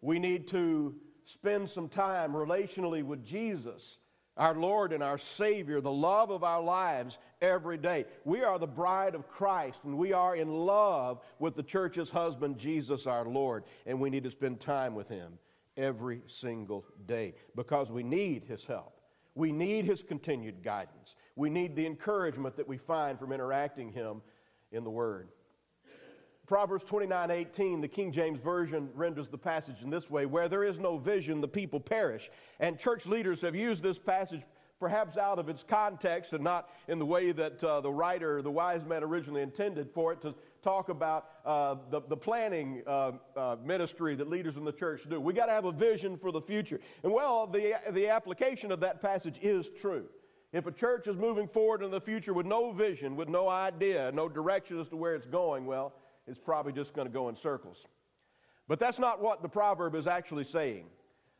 We 0.00 0.18
need 0.18 0.48
to 0.48 0.94
spend 1.24 1.70
some 1.70 1.88
time 1.88 2.32
relationally 2.32 3.02
with 3.02 3.24
Jesus, 3.24 3.98
our 4.36 4.54
Lord 4.54 4.92
and 4.92 5.02
our 5.02 5.18
Savior, 5.18 5.80
the 5.80 5.92
love 5.92 6.30
of 6.30 6.42
our 6.42 6.62
lives 6.62 7.18
every 7.40 7.76
day. 7.76 8.06
We 8.24 8.42
are 8.42 8.58
the 8.58 8.66
bride 8.66 9.14
of 9.14 9.28
Christ, 9.28 9.80
and 9.84 9.98
we 9.98 10.12
are 10.12 10.34
in 10.34 10.48
love 10.48 11.20
with 11.38 11.54
the 11.54 11.62
church's 11.62 12.10
husband, 12.10 12.58
Jesus, 12.58 13.06
our 13.06 13.24
Lord, 13.24 13.64
and 13.86 14.00
we 14.00 14.10
need 14.10 14.24
to 14.24 14.30
spend 14.30 14.60
time 14.60 14.94
with 14.94 15.08
Him 15.08 15.38
every 15.76 16.22
single 16.26 16.84
day 17.06 17.34
because 17.54 17.92
we 17.92 18.02
need 18.02 18.44
His 18.44 18.64
help. 18.64 18.94
We 19.34 19.52
need 19.52 19.84
His 19.84 20.02
continued 20.02 20.62
guidance. 20.62 21.16
We 21.36 21.50
need 21.50 21.76
the 21.76 21.86
encouragement 21.86 22.56
that 22.56 22.68
we 22.68 22.78
find 22.78 23.18
from 23.18 23.32
interacting 23.32 23.92
Him 23.92 24.22
in 24.70 24.84
the 24.84 24.90
Word. 24.90 25.28
Proverbs 26.46 26.84
29 26.84 27.30
18, 27.30 27.80
the 27.80 27.88
King 27.88 28.12
James 28.12 28.40
Version 28.40 28.90
renders 28.94 29.30
the 29.30 29.38
passage 29.38 29.82
in 29.82 29.90
this 29.90 30.10
way 30.10 30.26
Where 30.26 30.48
there 30.48 30.64
is 30.64 30.78
no 30.78 30.98
vision, 30.98 31.40
the 31.40 31.48
people 31.48 31.80
perish. 31.80 32.30
And 32.60 32.78
church 32.78 33.06
leaders 33.06 33.40
have 33.42 33.54
used 33.54 33.82
this 33.82 33.98
passage 33.98 34.42
perhaps 34.80 35.16
out 35.16 35.38
of 35.38 35.48
its 35.48 35.62
context 35.62 36.32
and 36.32 36.42
not 36.42 36.68
in 36.88 36.98
the 36.98 37.06
way 37.06 37.30
that 37.30 37.62
uh, 37.62 37.80
the 37.80 37.92
writer, 37.92 38.42
the 38.42 38.50
wise 38.50 38.84
man, 38.84 39.04
originally 39.04 39.40
intended 39.40 39.88
for 39.94 40.12
it 40.12 40.20
to 40.20 40.34
talk 40.60 40.88
about 40.88 41.28
uh, 41.44 41.76
the, 41.90 42.00
the 42.08 42.16
planning 42.16 42.82
uh, 42.88 43.12
uh 43.36 43.56
ministry 43.64 44.16
that 44.16 44.28
leaders 44.28 44.56
in 44.56 44.64
the 44.64 44.72
church 44.72 45.08
do. 45.08 45.20
We 45.20 45.34
got 45.34 45.46
to 45.46 45.52
have 45.52 45.66
a 45.66 45.72
vision 45.72 46.16
for 46.16 46.32
the 46.32 46.40
future. 46.40 46.80
And 47.04 47.12
well, 47.12 47.46
the, 47.46 47.76
the 47.92 48.08
application 48.08 48.72
of 48.72 48.80
that 48.80 49.00
passage 49.00 49.38
is 49.40 49.70
true. 49.70 50.06
If 50.52 50.66
a 50.66 50.72
church 50.72 51.06
is 51.06 51.16
moving 51.16 51.46
forward 51.46 51.84
in 51.84 51.92
the 51.92 52.00
future 52.00 52.34
with 52.34 52.46
no 52.46 52.72
vision, 52.72 53.14
with 53.14 53.28
no 53.28 53.48
idea, 53.48 54.10
no 54.12 54.28
direction 54.28 54.80
as 54.80 54.88
to 54.88 54.96
where 54.96 55.14
it's 55.14 55.26
going, 55.26 55.64
well, 55.64 55.94
it's 56.26 56.38
probably 56.38 56.72
just 56.72 56.94
going 56.94 57.06
to 57.06 57.12
go 57.12 57.28
in 57.28 57.36
circles. 57.36 57.86
But 58.68 58.78
that's 58.78 58.98
not 58.98 59.20
what 59.20 59.42
the 59.42 59.48
proverb 59.48 59.94
is 59.94 60.06
actually 60.06 60.44
saying. 60.44 60.86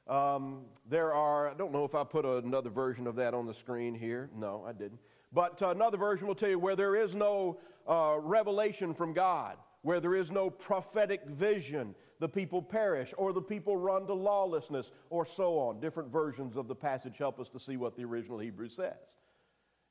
Um, 0.08 0.62
there 0.88 1.12
are, 1.12 1.50
I 1.50 1.54
don't 1.54 1.72
know 1.72 1.84
if 1.84 1.94
I 1.94 2.04
put 2.04 2.24
another 2.24 2.70
version 2.70 3.06
of 3.06 3.16
that 3.16 3.34
on 3.34 3.46
the 3.46 3.54
screen 3.54 3.94
here. 3.94 4.28
No, 4.36 4.64
I 4.66 4.72
didn't. 4.72 4.98
But 5.32 5.62
uh, 5.62 5.70
another 5.70 5.96
version 5.96 6.26
will 6.26 6.34
tell 6.34 6.50
you 6.50 6.58
where 6.58 6.76
there 6.76 6.96
is 6.96 7.14
no 7.14 7.58
uh, 7.88 8.16
revelation 8.18 8.94
from 8.94 9.12
God, 9.12 9.56
where 9.82 10.00
there 10.00 10.14
is 10.14 10.30
no 10.30 10.50
prophetic 10.50 11.24
vision, 11.26 11.94
the 12.18 12.28
people 12.28 12.60
perish, 12.60 13.14
or 13.16 13.32
the 13.32 13.40
people 13.40 13.76
run 13.76 14.06
to 14.08 14.14
lawlessness, 14.14 14.90
or 15.08 15.24
so 15.24 15.58
on. 15.58 15.80
Different 15.80 16.10
versions 16.10 16.56
of 16.56 16.68
the 16.68 16.74
passage 16.74 17.16
help 17.16 17.38
us 17.38 17.48
to 17.50 17.58
see 17.58 17.76
what 17.76 17.96
the 17.96 18.04
original 18.04 18.38
Hebrew 18.38 18.68
says. 18.68 19.16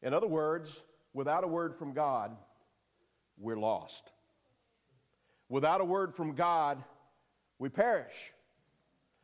In 0.02 0.14
other 0.14 0.28
words, 0.28 0.84
without 1.14 1.44
a 1.44 1.48
word 1.48 1.76
from 1.76 1.94
God, 1.94 2.36
we're 3.38 3.58
lost. 3.58 4.12
Without 5.52 5.82
a 5.82 5.86
word 5.86 6.16
from 6.16 6.34
God, 6.34 6.82
we 7.60 7.68
perish. 7.68 8.32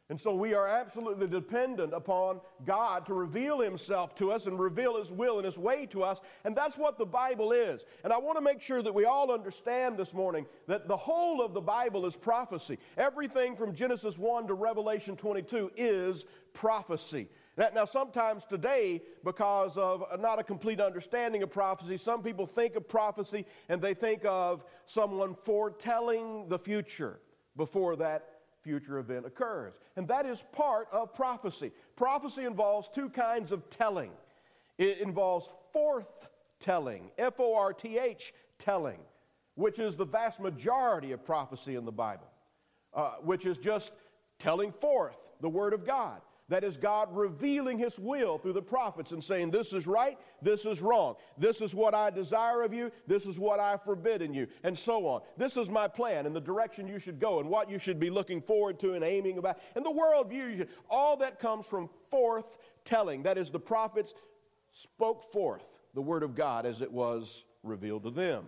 And 0.10 0.20
so 0.20 0.36
we 0.36 0.54
are 0.54 0.68
absolutely 0.68 1.28
dependent 1.28 1.94
upon 1.94 2.42
God 2.66 3.06
to 3.06 3.14
reveal 3.14 3.60
Himself 3.60 4.14
to 4.16 4.34
us 4.34 4.46
and 4.46 4.60
reveal 4.60 4.98
His 4.98 5.10
will 5.10 5.38
and 5.38 5.46
His 5.46 5.58
way 5.58 5.86
to 5.88 6.04
us. 6.04 6.20
And 6.44 6.56
that's 6.56 6.78
what 6.78 6.98
the 6.98 7.06
Bible 7.06 7.54
is. 7.54 7.86
And 8.04 8.12
I 8.12 8.18
want 8.18 8.38
to 8.38 8.42
make 8.42 8.62
sure 8.62 8.82
that 8.82 8.94
we 8.94 9.06
all 9.06 9.32
understand 9.32 9.98
this 9.98 10.14
morning 10.14 10.46
that 10.68 10.90
the 10.90 10.98
whole 10.98 11.42
of 11.42 11.54
the 11.54 11.62
Bible 11.62 12.06
is 12.06 12.18
prophecy. 12.18 12.78
Everything 12.98 13.56
from 13.56 13.74
Genesis 13.74 14.18
1 14.18 14.48
to 14.48 14.54
Revelation 14.54 15.16
22 15.16 15.72
is 15.78 16.26
prophecy. 16.52 17.30
Now, 17.58 17.86
sometimes 17.86 18.46
today, 18.46 19.02
because 19.24 19.78
of 19.78 20.04
not 20.20 20.40
a 20.40 20.44
complete 20.44 20.80
understanding 20.80 21.42
of 21.42 21.50
prophecy, 21.50 21.98
some 21.98 22.22
people 22.22 22.46
think 22.46 22.76
of 22.76 22.88
prophecy 22.88 23.46
and 23.68 23.82
they 23.82 23.96
think 23.96 24.24
of 24.26 24.64
someone 24.86 25.34
foretelling 25.34 26.48
the 26.50 26.60
future 26.60 27.20
before 27.56 27.96
that 27.96 28.30
future 28.62 29.00
event 29.00 29.26
occurs. 29.26 29.74
And 29.96 30.08
that 30.10 30.26
is 30.28 30.44
part 30.52 30.88
of 30.92 31.16
prophecy. 31.16 31.72
Prophecy 31.96 32.46
involves 32.46 32.90
two 32.90 33.10
kinds 33.10 33.52
of 33.52 33.70
telling 33.70 34.12
it 34.78 35.00
involves 35.00 35.50
forth 35.74 36.30
telling, 36.60 37.10
F 37.18 37.40
O 37.40 37.56
R 37.56 37.74
T 37.74 37.98
H 37.98 38.34
telling, 38.60 39.00
which 39.56 39.80
is 39.80 39.96
the 39.96 40.06
vast 40.06 40.40
majority 40.40 41.12
of 41.12 41.26
prophecy 41.26 41.76
in 41.76 41.86
the 41.86 41.92
Bible, 41.92 42.28
uh, 42.94 43.14
which 43.24 43.46
is 43.46 43.58
just 43.58 43.92
telling 44.40 44.72
forth 44.72 45.18
the 45.42 45.50
Word 45.50 45.74
of 45.74 45.86
God. 45.86 46.22
That 46.50 46.64
is 46.64 46.78
God 46.78 47.14
revealing 47.14 47.78
His 47.78 48.00
will 48.00 48.38
through 48.38 48.54
the 48.54 48.62
prophets 48.62 49.12
and 49.12 49.22
saying, 49.22 49.52
This 49.52 49.74
is 49.74 49.86
right, 49.86 50.18
this 50.42 50.66
is 50.66 50.82
wrong. 50.82 51.16
This 51.38 51.60
is 51.60 51.76
what 51.76 51.94
I 51.94 52.10
desire 52.10 52.62
of 52.62 52.74
you, 52.74 52.90
this 53.06 53.26
is 53.26 53.38
what 53.38 53.60
I 53.60 53.76
forbid 53.76 54.22
in 54.22 54.34
you, 54.34 54.48
and 54.64 54.78
so 54.78 55.08
on. 55.08 55.22
This 55.36 55.58
is 55.58 55.70
my 55.70 55.90
plan 55.90 56.26
and 56.26 56.34
the 56.34 56.40
direction 56.40 56.88
you 56.88 57.00
should 57.00 57.20
go 57.20 57.42
and 57.42 57.50
what 57.50 57.70
you 57.70 57.78
should 57.78 58.00
be 58.00 58.10
looking 58.10 58.42
forward 58.42 58.80
to 58.80 58.94
and 58.94 59.04
aiming 59.04 59.38
about. 59.38 59.60
And 59.76 59.86
the 59.86 59.92
worldview, 59.92 60.68
all 60.90 61.18
that 61.18 61.40
comes 61.40 61.66
from 61.66 61.90
forth 62.10 62.58
telling. 62.86 63.24
That 63.24 63.38
is, 63.38 63.50
the 63.50 63.60
prophets 63.60 64.14
spoke 64.72 65.24
forth 65.24 65.80
the 65.94 66.02
Word 66.02 66.24
of 66.24 66.34
God 66.34 66.66
as 66.66 66.82
it 66.82 66.92
was 66.92 67.44
revealed 67.62 68.04
to 68.04 68.12
them. 68.12 68.48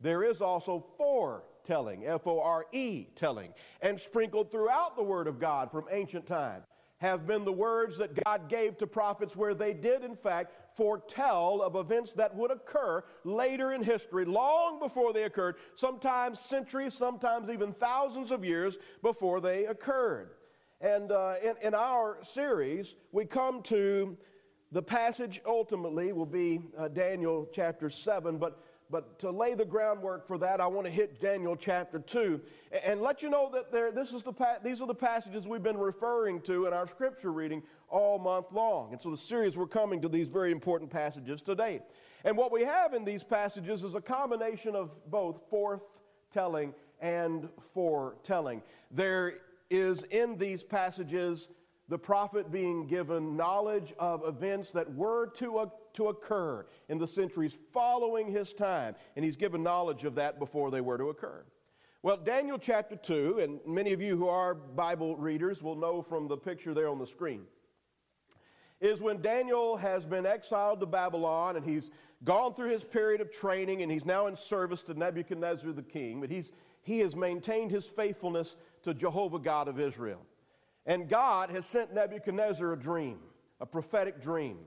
There 0.00 0.22
is 0.22 0.40
also 0.40 0.84
foretelling, 0.96 2.06
F 2.06 2.26
O 2.28 2.40
R 2.40 2.66
E 2.70 3.06
telling, 3.16 3.52
and 3.80 3.98
sprinkled 3.98 4.52
throughout 4.52 4.94
the 4.94 5.02
Word 5.02 5.26
of 5.26 5.40
God 5.40 5.72
from 5.72 5.86
ancient 5.90 6.26
times 6.28 6.66
have 6.98 7.26
been 7.26 7.44
the 7.44 7.52
words 7.52 7.98
that 7.98 8.24
God 8.24 8.48
gave 8.48 8.78
to 8.78 8.86
prophets 8.86 9.36
where 9.36 9.54
they 9.54 9.74
did, 9.74 10.04
in 10.04 10.14
fact, 10.14 10.52
foretell 10.76 11.60
of 11.62 11.76
events 11.76 12.12
that 12.12 12.34
would 12.34 12.50
occur 12.50 13.02
later 13.24 13.72
in 13.72 13.82
history, 13.82 14.24
long 14.24 14.78
before 14.78 15.12
they 15.12 15.24
occurred, 15.24 15.56
sometimes 15.74 16.38
centuries, 16.40 16.94
sometimes 16.94 17.50
even 17.50 17.72
thousands 17.72 18.30
of 18.30 18.44
years 18.44 18.78
before 19.02 19.40
they 19.40 19.66
occurred. 19.66 20.30
And 20.80 21.10
uh, 21.12 21.34
in, 21.42 21.54
in 21.62 21.74
our 21.74 22.18
series, 22.22 22.94
we 23.12 23.24
come 23.24 23.62
to 23.64 24.16
the 24.72 24.82
passage 24.82 25.40
ultimately 25.46 26.12
will 26.12 26.26
be 26.26 26.60
uh, 26.76 26.88
Daniel 26.88 27.48
chapter 27.52 27.88
7, 27.88 28.38
but 28.38 28.60
but 28.90 29.18
to 29.20 29.30
lay 29.30 29.54
the 29.54 29.64
groundwork 29.64 30.26
for 30.26 30.38
that, 30.38 30.60
I 30.60 30.66
want 30.66 30.86
to 30.86 30.92
hit 30.92 31.20
Daniel 31.20 31.56
chapter 31.56 31.98
2 31.98 32.40
and 32.84 33.00
let 33.00 33.22
you 33.22 33.30
know 33.30 33.50
that 33.52 33.72
there, 33.72 33.90
this 33.90 34.12
is 34.12 34.22
the, 34.22 34.32
these 34.62 34.82
are 34.82 34.86
the 34.86 34.94
passages 34.94 35.48
we've 35.48 35.62
been 35.62 35.78
referring 35.78 36.40
to 36.42 36.66
in 36.66 36.72
our 36.72 36.86
scripture 36.86 37.32
reading 37.32 37.62
all 37.88 38.18
month 38.18 38.52
long. 38.52 38.92
And 38.92 39.00
so, 39.00 39.10
the 39.10 39.16
series, 39.16 39.56
we're 39.56 39.66
coming 39.66 40.02
to 40.02 40.08
these 40.08 40.28
very 40.28 40.52
important 40.52 40.90
passages 40.90 41.42
today. 41.42 41.80
And 42.24 42.36
what 42.36 42.52
we 42.52 42.62
have 42.62 42.94
in 42.94 43.04
these 43.04 43.24
passages 43.24 43.84
is 43.84 43.94
a 43.94 44.00
combination 44.00 44.74
of 44.74 44.90
both 45.10 45.40
forthtelling 45.50 46.74
and 47.00 47.48
foretelling. 47.74 48.62
There 48.90 49.34
is 49.70 50.04
in 50.04 50.36
these 50.38 50.62
passages 50.62 51.48
the 51.88 51.98
prophet 51.98 52.50
being 52.50 52.86
given 52.86 53.36
knowledge 53.36 53.92
of 53.98 54.26
events 54.26 54.70
that 54.70 54.94
were 54.94 55.26
to, 55.26 55.58
uh, 55.58 55.66
to 55.92 56.08
occur 56.08 56.66
in 56.88 56.98
the 56.98 57.06
centuries 57.06 57.58
following 57.72 58.30
his 58.30 58.52
time, 58.52 58.94
and 59.16 59.24
he's 59.24 59.36
given 59.36 59.62
knowledge 59.62 60.04
of 60.04 60.14
that 60.14 60.38
before 60.38 60.70
they 60.70 60.80
were 60.80 60.96
to 60.96 61.10
occur. 61.10 61.44
Well, 62.02 62.16
Daniel 62.16 62.58
chapter 62.58 62.96
2, 62.96 63.38
and 63.38 63.60
many 63.66 63.92
of 63.92 64.00
you 64.00 64.16
who 64.16 64.28
are 64.28 64.54
Bible 64.54 65.16
readers 65.16 65.62
will 65.62 65.76
know 65.76 66.02
from 66.02 66.28
the 66.28 66.36
picture 66.36 66.74
there 66.74 66.88
on 66.88 66.98
the 66.98 67.06
screen, 67.06 67.42
is 68.80 69.00
when 69.00 69.22
Daniel 69.22 69.76
has 69.76 70.04
been 70.04 70.26
exiled 70.26 70.80
to 70.80 70.86
Babylon 70.86 71.56
and 71.56 71.64
he's 71.64 71.90
gone 72.22 72.52
through 72.52 72.70
his 72.70 72.84
period 72.84 73.20
of 73.20 73.30
training 73.30 73.82
and 73.82 73.90
he's 73.90 74.04
now 74.04 74.26
in 74.26 74.36
service 74.36 74.82
to 74.82 74.94
Nebuchadnezzar 74.94 75.72
the 75.72 75.82
king, 75.82 76.20
but 76.20 76.30
he's, 76.30 76.52
he 76.82 76.98
has 76.98 77.16
maintained 77.16 77.70
his 77.70 77.86
faithfulness 77.86 78.56
to 78.82 78.92
Jehovah 78.92 79.38
God 79.38 79.68
of 79.68 79.80
Israel. 79.80 80.20
And 80.86 81.08
God 81.08 81.50
has 81.50 81.66
sent 81.66 81.94
Nebuchadnezzar 81.94 82.72
a 82.72 82.78
dream, 82.78 83.18
a 83.60 83.66
prophetic 83.66 84.20
dream. 84.20 84.58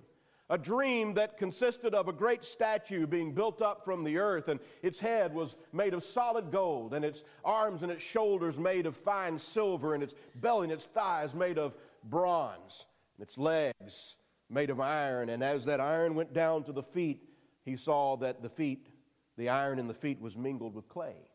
A 0.50 0.58
dream 0.58 1.14
that 1.16 1.38
consisted 1.38 1.94
of 1.94 2.08
a 2.08 2.14
great 2.14 2.46
statue 2.46 3.06
being 3.06 3.34
built 3.34 3.62
up 3.62 3.84
from 3.84 4.06
the 4.06 4.18
earth, 4.18 4.48
and 4.48 4.62
its 4.82 4.98
head 4.98 5.34
was 5.34 5.58
made 5.74 5.94
of 5.94 6.04
solid 6.04 6.52
gold, 6.52 6.94
and 6.94 7.04
its 7.04 7.26
arms 7.44 7.84
and 7.84 7.92
its 7.92 8.04
shoulders 8.04 8.58
made 8.58 8.86
of 8.86 8.96
fine 8.96 9.38
silver, 9.38 9.94
and 9.94 10.02
its 10.02 10.16
belly 10.36 10.64
and 10.64 10.72
its 10.72 10.86
thighs 10.86 11.36
made 11.36 11.58
of 11.58 11.76
bronze, 12.06 12.86
and 13.18 13.24
its 13.28 13.38
legs 13.38 14.16
made 14.50 14.70
of 14.70 14.80
iron, 14.80 15.28
and 15.28 15.44
as 15.44 15.66
that 15.66 15.82
iron 15.82 16.16
went 16.16 16.32
down 16.34 16.64
to 16.64 16.72
the 16.72 16.84
feet, 16.84 17.28
he 17.66 17.76
saw 17.76 18.16
that 18.16 18.42
the 18.42 18.50
feet, 18.50 18.88
the 19.36 19.50
iron 19.50 19.80
in 19.80 19.88
the 19.88 19.94
feet, 19.94 20.22
was 20.22 20.38
mingled 20.38 20.74
with 20.74 20.88
clay. 20.88 21.28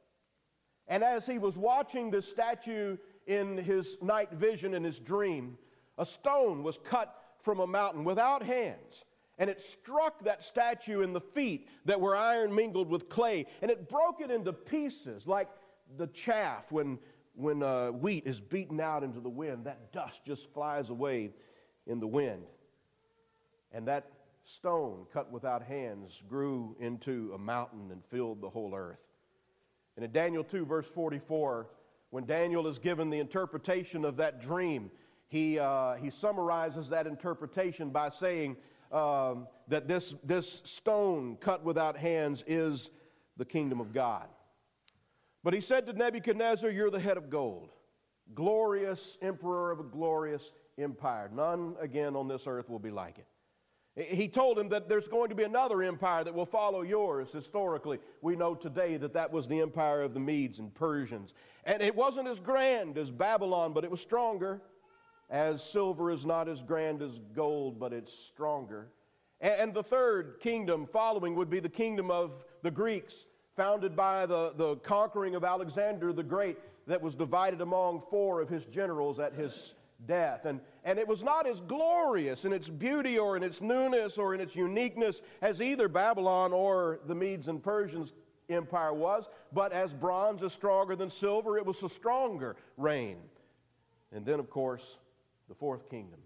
And 0.88 1.04
as 1.04 1.26
he 1.26 1.38
was 1.38 1.58
watching 1.58 2.10
this 2.10 2.28
statue 2.28 2.96
in 3.26 3.56
his 3.58 3.96
night 4.00 4.32
vision, 4.32 4.74
in 4.74 4.84
his 4.84 4.98
dream, 4.98 5.58
a 5.98 6.04
stone 6.04 6.62
was 6.62 6.78
cut 6.78 7.14
from 7.40 7.60
a 7.60 7.66
mountain 7.66 8.04
without 8.04 8.42
hands. 8.42 9.04
And 9.38 9.48
it 9.50 9.60
struck 9.60 10.24
that 10.24 10.44
statue 10.44 11.00
in 11.00 11.12
the 11.12 11.20
feet 11.20 11.68
that 11.84 12.00
were 12.00 12.14
iron 12.14 12.54
mingled 12.54 12.88
with 12.88 13.08
clay, 13.08 13.46
and 13.60 13.70
it 13.70 13.88
broke 13.88 14.20
it 14.20 14.30
into 14.30 14.52
pieces 14.52 15.26
like 15.26 15.48
the 15.96 16.06
chaff 16.08 16.70
when, 16.70 16.98
when 17.34 17.62
uh, 17.62 17.88
wheat 17.88 18.26
is 18.26 18.40
beaten 18.40 18.80
out 18.80 19.02
into 19.02 19.20
the 19.20 19.30
wind. 19.30 19.64
That 19.66 19.92
dust 19.92 20.24
just 20.24 20.52
flies 20.52 20.90
away 20.90 21.32
in 21.86 21.98
the 21.98 22.06
wind. 22.06 22.44
And 23.72 23.88
that 23.88 24.06
stone 24.44 25.06
cut 25.12 25.30
without 25.30 25.62
hands 25.62 26.22
grew 26.28 26.76
into 26.78 27.32
a 27.34 27.38
mountain 27.38 27.90
and 27.90 28.04
filled 28.04 28.40
the 28.40 28.50
whole 28.50 28.74
earth. 28.74 29.08
And 29.96 30.04
in 30.04 30.12
Daniel 30.12 30.44
2, 30.44 30.64
verse 30.64 30.86
44, 30.86 31.68
when 32.12 32.26
Daniel 32.26 32.66
is 32.66 32.78
given 32.78 33.08
the 33.08 33.18
interpretation 33.18 34.04
of 34.04 34.18
that 34.18 34.38
dream, 34.38 34.90
he, 35.28 35.58
uh, 35.58 35.94
he 35.94 36.10
summarizes 36.10 36.90
that 36.90 37.06
interpretation 37.06 37.88
by 37.88 38.10
saying 38.10 38.58
um, 38.92 39.48
that 39.68 39.88
this, 39.88 40.14
this 40.22 40.60
stone 40.66 41.38
cut 41.40 41.64
without 41.64 41.96
hands 41.96 42.44
is 42.46 42.90
the 43.38 43.46
kingdom 43.46 43.80
of 43.80 43.94
God. 43.94 44.28
But 45.42 45.54
he 45.54 45.62
said 45.62 45.86
to 45.86 45.94
Nebuchadnezzar, 45.94 46.68
You're 46.68 46.90
the 46.90 47.00
head 47.00 47.16
of 47.16 47.30
gold, 47.30 47.70
glorious 48.34 49.16
emperor 49.22 49.70
of 49.70 49.80
a 49.80 49.84
glorious 49.84 50.52
empire. 50.76 51.30
None 51.34 51.76
again 51.80 52.14
on 52.14 52.28
this 52.28 52.46
earth 52.46 52.68
will 52.68 52.78
be 52.78 52.90
like 52.90 53.18
it. 53.18 53.26
He 53.94 54.26
told 54.26 54.58
him 54.58 54.70
that 54.70 54.88
there's 54.88 55.08
going 55.08 55.28
to 55.28 55.34
be 55.34 55.42
another 55.42 55.82
empire 55.82 56.24
that 56.24 56.34
will 56.34 56.46
follow 56.46 56.80
yours 56.80 57.30
historically. 57.30 57.98
We 58.22 58.36
know 58.36 58.54
today 58.54 58.96
that 58.96 59.12
that 59.12 59.30
was 59.30 59.46
the 59.46 59.60
empire 59.60 60.00
of 60.00 60.14
the 60.14 60.20
Medes 60.20 60.60
and 60.60 60.72
Persians. 60.72 61.34
And 61.64 61.82
it 61.82 61.94
wasn't 61.94 62.28
as 62.28 62.40
grand 62.40 62.96
as 62.96 63.10
Babylon, 63.10 63.74
but 63.74 63.84
it 63.84 63.90
was 63.90 64.00
stronger, 64.00 64.62
as 65.28 65.62
silver 65.62 66.10
is 66.10 66.24
not 66.24 66.48
as 66.48 66.62
grand 66.62 67.02
as 67.02 67.20
gold, 67.34 67.78
but 67.78 67.92
it's 67.92 68.14
stronger. 68.14 68.88
And 69.42 69.74
the 69.74 69.82
third 69.82 70.36
kingdom 70.40 70.86
following 70.86 71.34
would 71.34 71.50
be 71.50 71.60
the 71.60 71.68
kingdom 71.68 72.10
of 72.10 72.32
the 72.62 72.70
Greeks, 72.70 73.26
founded 73.56 73.94
by 73.94 74.24
the, 74.24 74.54
the 74.56 74.76
conquering 74.76 75.34
of 75.34 75.44
Alexander 75.44 76.14
the 76.14 76.22
Great, 76.22 76.56
that 76.86 77.02
was 77.02 77.14
divided 77.14 77.60
among 77.60 78.00
four 78.08 78.40
of 78.40 78.48
his 78.48 78.64
generals 78.64 79.20
at 79.20 79.34
his 79.34 79.74
death. 80.06 80.46
And, 80.46 80.60
and 80.84 80.98
it 80.98 81.06
was 81.06 81.22
not 81.22 81.46
as 81.46 81.60
glorious 81.60 82.44
in 82.44 82.52
its 82.52 82.68
beauty 82.68 83.18
or 83.18 83.36
in 83.36 83.42
its 83.42 83.60
newness 83.60 84.18
or 84.18 84.34
in 84.34 84.40
its 84.40 84.56
uniqueness 84.56 85.22
as 85.40 85.62
either 85.62 85.88
Babylon 85.88 86.52
or 86.52 87.00
the 87.06 87.14
Medes 87.14 87.48
and 87.48 87.62
Persians 87.62 88.14
empire 88.48 88.92
was, 88.92 89.28
but 89.52 89.72
as 89.72 89.92
bronze 89.92 90.42
is 90.42 90.52
stronger 90.52 90.96
than 90.96 91.08
silver, 91.08 91.56
it 91.56 91.64
was 91.64 91.82
a 91.82 91.88
stronger 91.88 92.56
reign. 92.76 93.18
And 94.10 94.26
then, 94.26 94.40
of 94.40 94.50
course, 94.50 94.98
the 95.48 95.54
fourth 95.54 95.88
kingdom, 95.88 96.20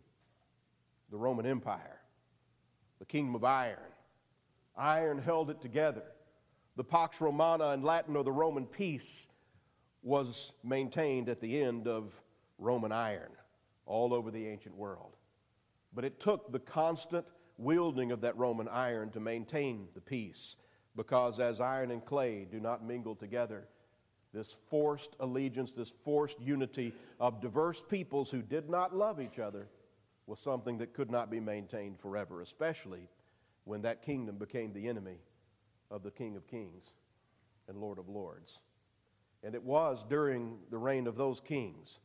the 1.10 1.18
Roman 1.18 1.46
Empire, 1.46 2.00
the 2.98 3.04
kingdom 3.04 3.34
of 3.34 3.44
iron. 3.44 3.78
Iron 4.76 5.18
held 5.18 5.50
it 5.50 5.60
together. 5.60 6.02
The 6.76 6.84
Pax 6.84 7.20
Romana 7.20 7.72
in 7.72 7.82
Latin, 7.82 8.16
or 8.16 8.24
the 8.24 8.32
Roman 8.32 8.66
peace, 8.66 9.28
was 10.02 10.52
maintained 10.64 11.28
at 11.28 11.40
the 11.40 11.62
end 11.62 11.86
of 11.86 12.12
Roman 12.58 12.92
iron 12.92 13.30
all 13.86 14.12
over 14.12 14.30
the 14.30 14.46
ancient 14.46 14.76
world. 14.76 15.16
But 15.94 16.04
it 16.04 16.20
took 16.20 16.52
the 16.52 16.58
constant 16.58 17.24
wielding 17.56 18.12
of 18.12 18.20
that 18.20 18.36
Roman 18.36 18.68
iron 18.68 19.10
to 19.10 19.20
maintain 19.20 19.88
the 19.94 20.00
peace, 20.00 20.56
because 20.94 21.40
as 21.40 21.60
iron 21.60 21.90
and 21.90 22.04
clay 22.04 22.46
do 22.50 22.60
not 22.60 22.84
mingle 22.84 23.14
together, 23.14 23.66
this 24.34 24.56
forced 24.68 25.16
allegiance, 25.20 25.72
this 25.72 25.94
forced 26.04 26.40
unity 26.40 26.92
of 27.18 27.40
diverse 27.40 27.82
peoples 27.82 28.30
who 28.30 28.42
did 28.42 28.68
not 28.68 28.94
love 28.94 29.20
each 29.20 29.38
other 29.38 29.68
was 30.26 30.40
something 30.40 30.78
that 30.78 30.92
could 30.92 31.10
not 31.10 31.30
be 31.30 31.40
maintained 31.40 31.98
forever, 31.98 32.42
especially 32.42 33.08
when 33.64 33.82
that 33.82 34.02
kingdom 34.02 34.36
became 34.36 34.72
the 34.72 34.88
enemy 34.88 35.18
of 35.90 36.02
the 36.02 36.10
King 36.10 36.36
of 36.36 36.46
Kings 36.46 36.92
and 37.68 37.78
Lord 37.78 37.98
of 37.98 38.08
Lords. 38.08 38.58
And 39.42 39.54
it 39.54 39.62
was 39.62 40.04
during 40.04 40.58
the 40.70 40.78
reign 40.78 41.06
of 41.06 41.16
those 41.16 41.40
kings 41.40 42.00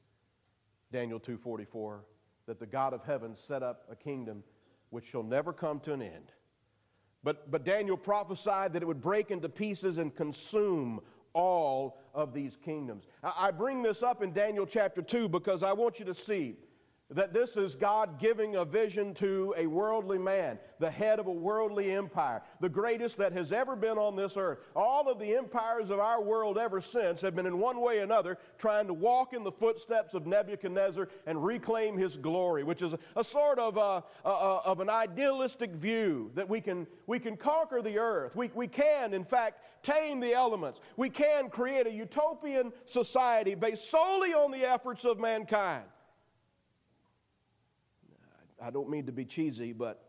Daniel 0.91 1.19
2:44, 1.19 2.01
that 2.45 2.59
the 2.59 2.65
God 2.65 2.93
of 2.93 3.03
heaven 3.03 3.35
set 3.35 3.63
up 3.63 3.85
a 3.89 3.95
kingdom 3.95 4.43
which 4.89 5.05
shall 5.05 5.23
never 5.23 5.53
come 5.53 5.79
to 5.81 5.93
an 5.93 6.01
end. 6.01 6.33
But, 7.23 7.49
but 7.51 7.63
Daniel 7.63 7.97
prophesied 7.97 8.73
that 8.73 8.81
it 8.81 8.85
would 8.85 9.01
break 9.01 9.31
into 9.31 9.47
pieces 9.47 9.97
and 9.97 10.13
consume 10.13 11.01
all 11.33 11.99
of 12.13 12.33
these 12.33 12.57
kingdoms. 12.57 13.05
I, 13.23 13.51
bring 13.51 13.83
this 13.83 14.03
up 14.03 14.21
in 14.21 14.33
Daniel 14.33 14.65
chapter 14.65 15.01
2 15.01 15.29
because 15.29 15.63
I 15.63 15.71
want 15.73 15.99
you 15.99 16.05
to 16.05 16.13
see 16.13 16.55
that 17.11 17.33
this 17.33 17.57
is 17.57 17.75
God 17.75 18.19
giving 18.19 18.55
a 18.55 18.65
vision 18.65 19.13
to 19.15 19.53
a 19.57 19.67
worldly 19.67 20.17
man, 20.17 20.59
the 20.79 20.89
head 20.89 21.19
of 21.19 21.27
a 21.27 21.31
worldly 21.31 21.91
empire, 21.91 22.41
the 22.59 22.69
greatest 22.69 23.17
that 23.17 23.33
has 23.33 23.51
ever 23.51 23.75
been 23.75 23.97
on 23.97 24.15
this 24.15 24.37
earth. 24.37 24.59
All 24.75 25.09
of 25.09 25.19
the 25.19 25.35
empires 25.35 25.89
of 25.89 25.99
our 25.99 26.21
world 26.21 26.57
ever 26.57 26.79
since 26.79 27.21
have 27.21 27.35
been, 27.35 27.45
in 27.45 27.59
one 27.59 27.81
way 27.81 27.99
or 27.99 28.03
another, 28.03 28.37
trying 28.57 28.87
to 28.87 28.93
walk 28.93 29.33
in 29.33 29.43
the 29.43 29.51
footsteps 29.51 30.13
of 30.13 30.25
Nebuchadnezzar 30.25 31.09
and 31.25 31.43
reclaim 31.43 31.97
his 31.97 32.17
glory, 32.17 32.63
which 32.63 32.81
is 32.81 32.93
a, 32.93 32.99
a 33.15 33.23
sort 33.23 33.59
of, 33.59 33.77
a, 33.77 34.03
a, 34.23 34.29
of 34.29 34.79
an 34.79 34.89
idealistic 34.89 35.71
view 35.71 36.31
that 36.35 36.47
we 36.47 36.61
can, 36.61 36.87
we 37.07 37.19
can 37.19 37.35
conquer 37.35 37.81
the 37.81 37.99
earth. 37.99 38.35
We, 38.35 38.49
we 38.53 38.67
can, 38.67 39.13
in 39.13 39.23
fact, 39.23 39.61
tame 39.83 40.19
the 40.19 40.33
elements. 40.33 40.79
We 40.95 41.09
can 41.09 41.49
create 41.49 41.87
a 41.87 41.91
utopian 41.91 42.71
society 42.85 43.55
based 43.55 43.89
solely 43.89 44.33
on 44.33 44.51
the 44.51 44.69
efforts 44.69 45.03
of 45.05 45.19
mankind. 45.19 45.83
I 48.61 48.69
don't 48.69 48.89
mean 48.89 49.07
to 49.07 49.11
be 49.11 49.25
cheesy, 49.25 49.73
but 49.73 50.03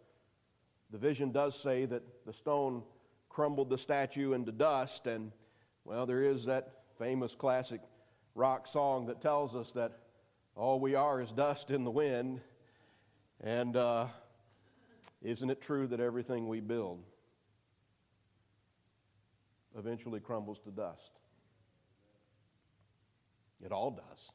the 0.91 0.99
vision 0.99 1.33
does 1.33 1.59
say 1.59 1.87
that 1.87 2.03
the 2.27 2.35
stone 2.35 2.83
crumbled 3.31 3.71
the 3.71 3.79
statue 3.79 4.35
into 4.35 4.53
dust, 4.53 5.07
and 5.07 5.33
well, 5.85 6.05
there 6.05 6.23
is 6.23 6.45
that 6.45 6.83
famous 6.99 7.35
classic 7.35 7.81
rock 8.35 8.67
song 8.67 9.07
that 9.07 9.23
tells 9.23 9.55
us 9.55 9.73
that 9.73 9.99
all 10.55 10.79
we 10.81 10.95
are 10.95 11.23
is 11.23 11.33
dust 11.33 11.71
in 11.71 11.85
the 11.85 11.91
wind. 11.91 12.43
And 13.41 13.75
uh, 13.75 14.09
isn't 15.23 15.49
it 15.49 15.63
true 15.63 15.87
that 15.87 15.99
everything 15.99 16.47
we 16.47 16.61
build 16.61 17.03
eventually 19.77 20.21
crumbles 20.21 20.61
to 20.61 20.71
dust? 20.71 21.13
It 23.65 23.73
all 23.73 23.93
does 23.93 24.31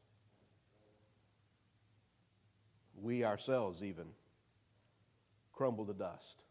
we 3.02 3.24
ourselves 3.24 3.84
even 3.84 4.06
crumble 5.54 5.86
to 5.86 5.94
dust. 5.94 6.44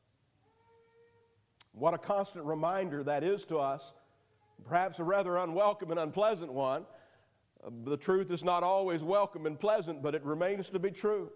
What 1.72 1.94
a 1.94 1.98
constant 1.98 2.44
reminder 2.44 3.04
that 3.04 3.22
is 3.22 3.44
to 3.46 3.58
us, 3.58 3.92
perhaps 4.64 4.98
a 4.98 5.04
rather 5.04 5.36
unwelcome 5.36 5.90
and 5.90 6.00
unpleasant 6.00 6.52
one. 6.52 6.86
The 7.84 7.96
truth 7.96 8.30
is 8.30 8.42
not 8.42 8.62
always 8.62 9.02
welcome 9.02 9.46
and 9.46 9.58
pleasant, 9.58 10.02
but 10.02 10.14
it 10.14 10.24
remains 10.24 10.70
to 10.70 10.78
be 10.78 10.90
true. 10.90 11.30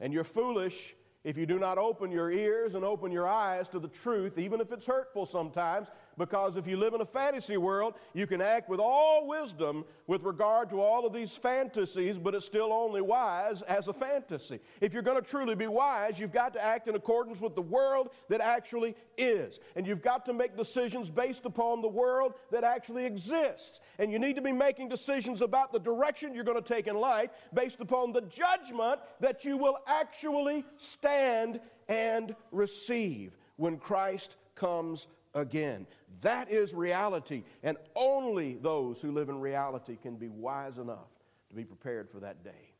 And 0.00 0.12
you're 0.12 0.24
foolish 0.24 0.94
if 1.22 1.38
you 1.38 1.46
do 1.46 1.58
not 1.58 1.78
open 1.78 2.10
your 2.10 2.30
ears 2.30 2.74
and 2.74 2.84
open 2.84 3.12
your 3.12 3.28
eyes 3.28 3.68
to 3.68 3.78
the 3.78 3.88
truth, 3.88 4.38
even 4.38 4.60
if 4.60 4.72
it's 4.72 4.86
hurtful 4.86 5.24
sometimes, 5.24 5.88
because 6.18 6.56
if 6.56 6.66
you 6.66 6.76
live 6.76 6.94
in 6.94 7.00
a 7.00 7.06
fantasy 7.06 7.56
world, 7.56 7.94
you 8.12 8.26
can 8.26 8.40
act 8.40 8.68
with 8.68 8.80
all 8.80 9.26
wisdom 9.26 9.84
with 10.06 10.22
regard 10.22 10.70
to 10.70 10.80
all 10.80 11.06
of 11.06 11.12
these 11.12 11.32
fantasies, 11.32 12.18
but 12.18 12.34
it's 12.34 12.46
still 12.46 12.72
only 12.72 13.00
wise 13.00 13.62
as 13.62 13.88
a 13.88 13.92
fantasy. 13.92 14.60
If 14.80 14.92
you're 14.92 15.02
going 15.02 15.20
to 15.20 15.28
truly 15.28 15.54
be 15.54 15.66
wise, 15.66 16.18
you've 16.18 16.32
got 16.32 16.52
to 16.54 16.64
act 16.64 16.88
in 16.88 16.94
accordance 16.94 17.40
with 17.40 17.54
the 17.54 17.62
world 17.62 18.10
that 18.28 18.40
actually 18.40 18.94
is. 19.16 19.60
And 19.76 19.86
you've 19.86 20.02
got 20.02 20.24
to 20.26 20.32
make 20.32 20.56
decisions 20.56 21.10
based 21.10 21.44
upon 21.44 21.82
the 21.82 21.88
world 21.88 22.34
that 22.50 22.64
actually 22.64 23.06
exists. 23.06 23.80
And 23.98 24.12
you 24.12 24.18
need 24.18 24.36
to 24.36 24.42
be 24.42 24.52
making 24.52 24.88
decisions 24.88 25.42
about 25.42 25.72
the 25.72 25.78
direction 25.80 26.34
you're 26.34 26.44
going 26.44 26.62
to 26.62 26.74
take 26.74 26.86
in 26.86 26.96
life 26.96 27.30
based 27.52 27.80
upon 27.80 28.12
the 28.12 28.22
judgment 28.22 29.00
that 29.20 29.44
you 29.44 29.56
will 29.56 29.78
actually 29.86 30.64
stand 30.76 31.60
and 31.88 32.34
receive 32.50 33.36
when 33.56 33.78
Christ 33.78 34.36
comes 34.54 35.06
again. 35.34 35.86
That 36.20 36.50
is 36.50 36.74
reality, 36.74 37.44
and 37.62 37.76
only 37.94 38.54
those 38.54 39.00
who 39.00 39.12
live 39.12 39.28
in 39.28 39.40
reality 39.40 39.96
can 40.00 40.16
be 40.16 40.28
wise 40.28 40.78
enough 40.78 41.10
to 41.48 41.54
be 41.54 41.64
prepared 41.64 42.10
for 42.10 42.20
that 42.20 42.44
day. 42.44 42.74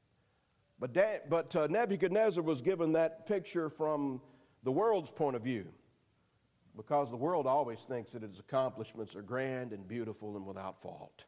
But, 0.79 0.93
da- 0.93 1.21
but 1.29 1.55
uh, 1.55 1.67
Nebuchadnezzar 1.69 2.43
was 2.43 2.61
given 2.61 2.93
that 2.93 3.27
picture 3.27 3.69
from 3.69 4.21
the 4.63 4.73
world's 4.73 5.11
point 5.11 5.37
of 5.37 5.43
view 5.43 5.67
because 6.77 7.11
the 7.11 7.17
world 7.17 7.47
always 7.47 7.81
thinks 7.81 8.13
that 8.13 8.25
its 8.25 8.41
accomplishments 8.41 9.15
are 9.15 9.23
grand 9.23 9.73
and 9.73 9.87
beautiful 9.87 10.37
and 10.37 10.45
without 10.45 10.81
fault. 10.81 11.25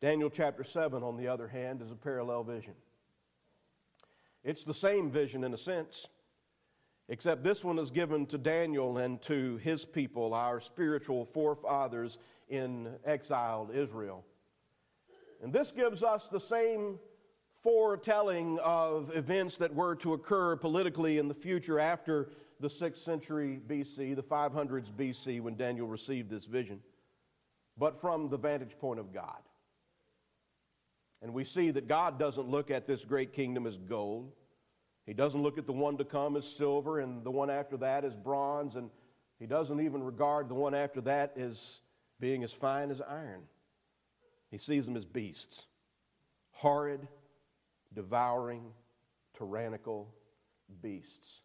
Daniel 0.00 0.30
chapter 0.30 0.64
7, 0.64 1.02
on 1.02 1.16
the 1.16 1.28
other 1.28 1.46
hand, 1.46 1.80
is 1.80 1.92
a 1.92 1.94
parallel 1.94 2.42
vision. 2.42 2.74
It's 4.42 4.64
the 4.64 4.74
same 4.74 5.10
vision 5.10 5.44
in 5.44 5.54
a 5.54 5.58
sense, 5.58 6.08
except 7.08 7.44
this 7.44 7.64
one 7.64 7.78
is 7.78 7.90
given 7.90 8.26
to 8.26 8.38
Daniel 8.38 8.98
and 8.98 9.20
to 9.22 9.56
his 9.58 9.84
people, 9.84 10.34
our 10.34 10.60
spiritual 10.60 11.24
forefathers 11.24 12.18
in 12.48 12.88
exiled 13.04 13.74
Israel. 13.74 14.24
And 15.42 15.52
this 15.52 15.72
gives 15.72 16.02
us 16.02 16.28
the 16.28 16.40
same 16.40 16.98
foretelling 17.62 18.58
of 18.60 19.14
events 19.14 19.56
that 19.56 19.74
were 19.74 19.94
to 19.96 20.14
occur 20.14 20.56
politically 20.56 21.18
in 21.18 21.28
the 21.28 21.34
future 21.34 21.78
after 21.78 22.30
the 22.60 22.68
6th 22.68 22.98
century 22.98 23.60
BC, 23.66 24.14
the 24.14 24.22
500s 24.22 24.92
BC, 24.92 25.40
when 25.40 25.56
Daniel 25.56 25.86
received 25.86 26.30
this 26.30 26.46
vision, 26.46 26.80
but 27.76 28.00
from 28.00 28.28
the 28.28 28.36
vantage 28.36 28.78
point 28.78 29.00
of 29.00 29.12
God. 29.12 29.40
And 31.22 31.32
we 31.32 31.44
see 31.44 31.70
that 31.70 31.86
God 31.86 32.18
doesn't 32.18 32.48
look 32.48 32.70
at 32.70 32.86
this 32.86 33.04
great 33.04 33.32
kingdom 33.32 33.66
as 33.66 33.78
gold. 33.78 34.32
He 35.06 35.14
doesn't 35.14 35.42
look 35.42 35.58
at 35.58 35.66
the 35.66 35.72
one 35.72 35.96
to 35.98 36.04
come 36.04 36.36
as 36.36 36.46
silver 36.46 37.00
and 37.00 37.24
the 37.24 37.30
one 37.30 37.50
after 37.50 37.76
that 37.78 38.04
as 38.04 38.14
bronze, 38.14 38.76
and 38.76 38.90
he 39.38 39.46
doesn't 39.46 39.80
even 39.80 40.02
regard 40.02 40.48
the 40.48 40.54
one 40.54 40.74
after 40.74 41.00
that 41.02 41.36
as 41.36 41.80
being 42.20 42.44
as 42.44 42.52
fine 42.52 42.90
as 42.90 43.00
iron. 43.00 43.42
He 44.50 44.58
sees 44.58 44.86
them 44.86 44.96
as 44.96 45.04
beasts 45.04 45.66
horrid, 46.52 47.08
devouring, 47.92 48.62
tyrannical 49.36 50.14
beasts. 50.80 51.40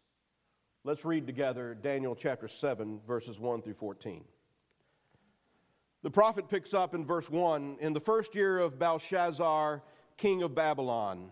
Let's 0.84 1.04
read 1.04 1.26
together 1.26 1.74
Daniel 1.74 2.14
chapter 2.14 2.46
7, 2.46 3.00
verses 3.06 3.38
1 3.40 3.62
through 3.62 3.74
14. 3.74 4.24
The 6.02 6.10
prophet 6.10 6.48
picks 6.48 6.72
up 6.72 6.94
in 6.94 7.04
verse 7.04 7.28
1 7.28 7.78
In 7.80 7.92
the 7.92 8.00
first 8.00 8.34
year 8.34 8.58
of 8.58 8.78
Belshazzar, 8.78 9.82
king 10.16 10.42
of 10.42 10.54
Babylon, 10.54 11.30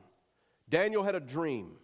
Daniel 0.68 1.04
had 1.04 1.14
a 1.14 1.20
dream 1.20 1.76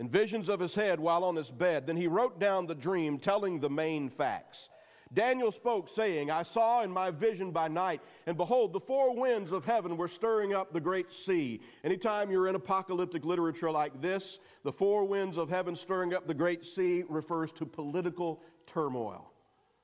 and 0.00 0.10
visions 0.10 0.48
of 0.48 0.58
his 0.58 0.74
head 0.74 0.98
while 0.98 1.22
on 1.22 1.36
his 1.36 1.50
bed. 1.50 1.86
Then 1.86 1.96
he 1.96 2.08
wrote 2.08 2.40
down 2.40 2.66
the 2.66 2.74
dream, 2.74 3.18
telling 3.18 3.60
the 3.60 3.68
main 3.68 4.08
facts. 4.08 4.70
Daniel 5.12 5.52
spoke, 5.52 5.88
saying, 5.88 6.30
I 6.30 6.42
saw 6.42 6.82
in 6.82 6.90
my 6.90 7.10
vision 7.10 7.50
by 7.50 7.68
night, 7.68 8.00
and 8.26 8.36
behold, 8.36 8.72
the 8.72 8.80
four 8.80 9.14
winds 9.14 9.52
of 9.52 9.64
heaven 9.64 9.96
were 9.96 10.08
stirring 10.08 10.54
up 10.54 10.72
the 10.72 10.80
great 10.80 11.12
sea. 11.12 11.60
Anytime 11.84 12.30
you're 12.30 12.48
in 12.48 12.54
apocalyptic 12.54 13.24
literature 13.26 13.70
like 13.70 14.00
this, 14.00 14.38
the 14.62 14.72
four 14.72 15.04
winds 15.04 15.36
of 15.36 15.50
heaven 15.50 15.74
stirring 15.74 16.14
up 16.14 16.26
the 16.26 16.34
great 16.34 16.64
sea 16.64 17.04
refers 17.08 17.52
to 17.52 17.66
political 17.66 18.40
turmoil. 18.66 19.30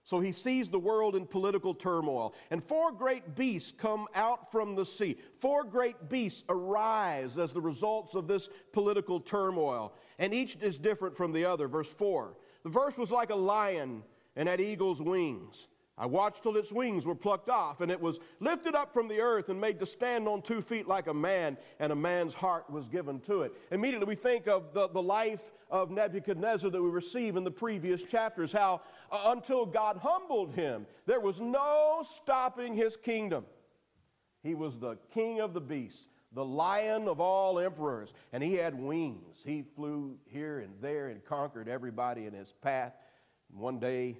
So 0.06 0.20
he 0.20 0.30
sees 0.30 0.70
the 0.70 0.78
world 0.78 1.16
in 1.16 1.26
political 1.26 1.74
turmoil. 1.74 2.32
And 2.52 2.62
four 2.62 2.92
great 2.92 3.34
beasts 3.34 3.72
come 3.72 4.06
out 4.14 4.52
from 4.52 4.76
the 4.76 4.84
sea. 4.84 5.16
Four 5.40 5.64
great 5.64 6.08
beasts 6.08 6.44
arise 6.48 7.36
as 7.36 7.52
the 7.52 7.60
results 7.60 8.14
of 8.14 8.28
this 8.28 8.48
political 8.72 9.18
turmoil. 9.18 9.92
And 10.18 10.32
each 10.32 10.56
is 10.56 10.78
different 10.78 11.16
from 11.16 11.32
the 11.32 11.44
other. 11.44 11.68
Verse 11.68 11.90
4. 11.90 12.36
The 12.62 12.70
verse 12.70 12.96
was 12.98 13.10
like 13.10 13.30
a 13.30 13.36
lion 13.36 14.02
and 14.34 14.48
had 14.48 14.60
eagle's 14.60 15.00
wings. 15.00 15.68
I 15.98 16.04
watched 16.04 16.42
till 16.42 16.58
its 16.58 16.70
wings 16.70 17.06
were 17.06 17.14
plucked 17.14 17.48
off, 17.48 17.80
and 17.80 17.90
it 17.90 17.98
was 17.98 18.20
lifted 18.38 18.74
up 18.74 18.92
from 18.92 19.08
the 19.08 19.20
earth 19.20 19.48
and 19.48 19.58
made 19.58 19.80
to 19.80 19.86
stand 19.86 20.28
on 20.28 20.42
two 20.42 20.60
feet 20.60 20.86
like 20.86 21.06
a 21.06 21.14
man, 21.14 21.56
and 21.80 21.90
a 21.90 21.96
man's 21.96 22.34
heart 22.34 22.68
was 22.68 22.86
given 22.86 23.18
to 23.20 23.42
it. 23.42 23.52
Immediately 23.70 24.06
we 24.06 24.14
think 24.14 24.46
of 24.46 24.74
the, 24.74 24.88
the 24.88 25.00
life 25.00 25.50
of 25.70 25.90
Nebuchadnezzar 25.90 26.70
that 26.70 26.82
we 26.82 26.90
receive 26.90 27.36
in 27.36 27.44
the 27.44 27.50
previous 27.50 28.02
chapters, 28.02 28.52
how 28.52 28.82
uh, 29.10 29.32
until 29.34 29.64
God 29.64 29.96
humbled 29.96 30.52
him, 30.52 30.86
there 31.06 31.20
was 31.20 31.40
no 31.40 32.02
stopping 32.04 32.74
his 32.74 32.96
kingdom. 32.96 33.46
He 34.42 34.54
was 34.54 34.78
the 34.78 34.98
king 35.14 35.40
of 35.40 35.54
the 35.54 35.62
beasts, 35.62 36.08
the 36.32 36.44
lion 36.44 37.08
of 37.08 37.20
all 37.20 37.58
emperors, 37.58 38.12
and 38.32 38.42
he 38.42 38.54
had 38.54 38.74
wings. 38.74 39.42
He 39.44 39.62
flew 39.74 40.18
here 40.26 40.58
and 40.58 40.74
there 40.80 41.08
and 41.08 41.24
conquered 41.24 41.68
everybody 41.68 42.26
in 42.26 42.34
his 42.34 42.52
path. 42.62 42.94
One 43.50 43.78
day, 43.78 44.18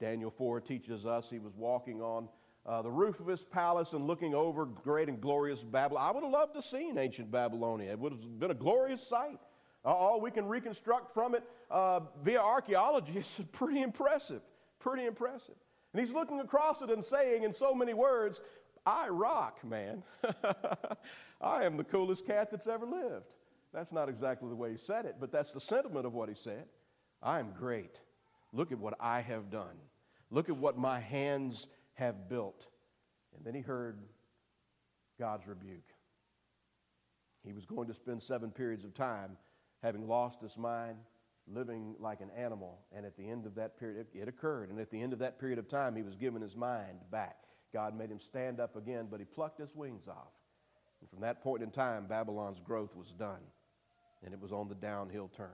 Daniel 0.00 0.30
4 0.30 0.60
teaches 0.60 1.06
us 1.06 1.30
he 1.30 1.38
was 1.38 1.54
walking 1.56 2.02
on 2.02 2.28
uh, 2.66 2.82
the 2.82 2.90
roof 2.90 3.20
of 3.20 3.28
his 3.28 3.44
palace 3.44 3.92
and 3.92 4.06
looking 4.06 4.34
over 4.34 4.66
great 4.66 5.08
and 5.08 5.20
glorious 5.20 5.62
Babylon. 5.62 6.08
I 6.08 6.12
would 6.12 6.24
have 6.24 6.32
loved 6.32 6.54
to 6.54 6.62
seen 6.62 6.98
ancient 6.98 7.30
Babylonia. 7.30 7.92
It 7.92 7.98
would 7.98 8.12
have 8.12 8.38
been 8.38 8.50
a 8.50 8.54
glorious 8.54 9.06
sight. 9.06 9.38
Uh, 9.84 9.88
all 9.90 10.20
we 10.20 10.32
can 10.32 10.46
reconstruct 10.46 11.14
from 11.14 11.36
it 11.36 11.44
uh, 11.70 12.00
via 12.24 12.40
archaeology 12.40 13.18
is 13.18 13.40
pretty 13.52 13.80
impressive. 13.80 14.42
Pretty 14.80 15.06
impressive. 15.06 15.54
And 15.92 16.00
he's 16.00 16.12
looking 16.12 16.40
across 16.40 16.82
it 16.82 16.90
and 16.90 17.02
saying 17.02 17.44
in 17.44 17.52
so 17.52 17.72
many 17.72 17.94
words, 17.94 18.40
I 18.84 19.08
rock, 19.08 19.64
man. 19.64 20.02
I 21.40 21.64
am 21.64 21.76
the 21.76 21.84
coolest 21.84 22.26
cat 22.26 22.50
that's 22.50 22.66
ever 22.66 22.86
lived. 22.86 23.26
That's 23.72 23.92
not 23.92 24.08
exactly 24.08 24.48
the 24.48 24.56
way 24.56 24.72
he 24.72 24.78
said 24.78 25.04
it, 25.04 25.16
but 25.20 25.30
that's 25.30 25.52
the 25.52 25.60
sentiment 25.60 26.06
of 26.06 26.14
what 26.14 26.28
he 26.28 26.34
said. 26.34 26.64
I 27.22 27.40
am 27.40 27.52
great. 27.52 28.00
Look 28.52 28.72
at 28.72 28.78
what 28.78 28.94
I 29.00 29.20
have 29.20 29.50
done. 29.50 29.76
Look 30.30 30.48
at 30.48 30.56
what 30.56 30.78
my 30.78 31.00
hands 31.00 31.66
have 31.94 32.28
built. 32.28 32.68
And 33.34 33.44
then 33.44 33.54
he 33.54 33.60
heard 33.60 33.98
God's 35.18 35.46
rebuke. 35.46 35.92
He 37.44 37.52
was 37.52 37.66
going 37.66 37.88
to 37.88 37.94
spend 37.94 38.22
seven 38.22 38.50
periods 38.50 38.84
of 38.84 38.94
time 38.94 39.36
having 39.82 40.08
lost 40.08 40.40
his 40.40 40.56
mind, 40.56 40.96
living 41.46 41.94
like 42.00 42.20
an 42.20 42.30
animal. 42.36 42.80
And 42.94 43.06
at 43.06 43.16
the 43.16 43.28
end 43.28 43.46
of 43.46 43.54
that 43.54 43.78
period, 43.78 44.06
it 44.14 44.26
occurred. 44.26 44.70
And 44.70 44.80
at 44.80 44.90
the 44.90 45.00
end 45.00 45.12
of 45.12 45.20
that 45.20 45.38
period 45.38 45.58
of 45.58 45.68
time, 45.68 45.94
he 45.94 46.02
was 46.02 46.16
given 46.16 46.42
his 46.42 46.56
mind 46.56 46.98
back. 47.10 47.36
God 47.72 47.96
made 47.96 48.10
him 48.10 48.20
stand 48.20 48.58
up 48.58 48.74
again, 48.74 49.06
but 49.10 49.20
he 49.20 49.26
plucked 49.26 49.60
his 49.60 49.74
wings 49.74 50.08
off. 50.08 50.32
And 51.06 51.10
from 51.10 51.20
that 51.20 51.40
point 51.40 51.62
in 51.62 51.70
time, 51.70 52.06
Babylon's 52.06 52.58
growth 52.58 52.96
was 52.96 53.12
done, 53.12 53.40
and 54.24 54.34
it 54.34 54.40
was 54.40 54.52
on 54.52 54.68
the 54.68 54.74
downhill 54.74 55.28
turn. 55.28 55.50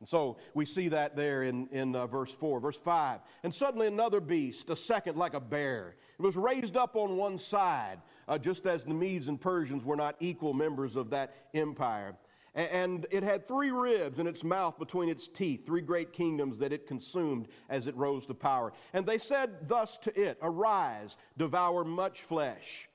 And 0.00 0.08
so 0.08 0.38
we 0.52 0.66
see 0.66 0.88
that 0.88 1.16
there 1.16 1.44
in, 1.44 1.68
in 1.68 1.94
uh, 1.94 2.06
verse 2.06 2.34
4. 2.34 2.60
Verse 2.60 2.76
5 2.76 3.20
And 3.42 3.54
suddenly 3.54 3.86
another 3.86 4.20
beast, 4.20 4.68
a 4.68 4.76
second 4.76 5.16
like 5.16 5.34
a 5.34 5.40
bear, 5.40 5.96
it 6.18 6.22
was 6.22 6.36
raised 6.36 6.76
up 6.76 6.96
on 6.96 7.16
one 7.16 7.38
side, 7.38 8.00
uh, 8.28 8.36
just 8.36 8.66
as 8.66 8.84
the 8.84 8.92
Medes 8.92 9.28
and 9.28 9.40
Persians 9.40 9.84
were 9.84 9.96
not 9.96 10.16
equal 10.20 10.52
members 10.52 10.96
of 10.96 11.10
that 11.10 11.34
empire. 11.54 12.16
And 12.54 13.06
it 13.10 13.24
had 13.24 13.46
three 13.46 13.72
ribs 13.72 14.20
in 14.20 14.28
its 14.28 14.44
mouth 14.44 14.78
between 14.78 15.08
its 15.08 15.26
teeth, 15.26 15.66
three 15.66 15.80
great 15.80 16.12
kingdoms 16.12 16.60
that 16.60 16.72
it 16.72 16.86
consumed 16.86 17.48
as 17.68 17.88
it 17.88 17.96
rose 17.96 18.26
to 18.26 18.34
power. 18.34 18.72
And 18.92 19.04
they 19.06 19.18
said 19.18 19.66
thus 19.68 19.98
to 19.98 20.20
it 20.20 20.38
Arise, 20.40 21.16
devour 21.36 21.84
much 21.84 22.22
flesh. 22.22 22.88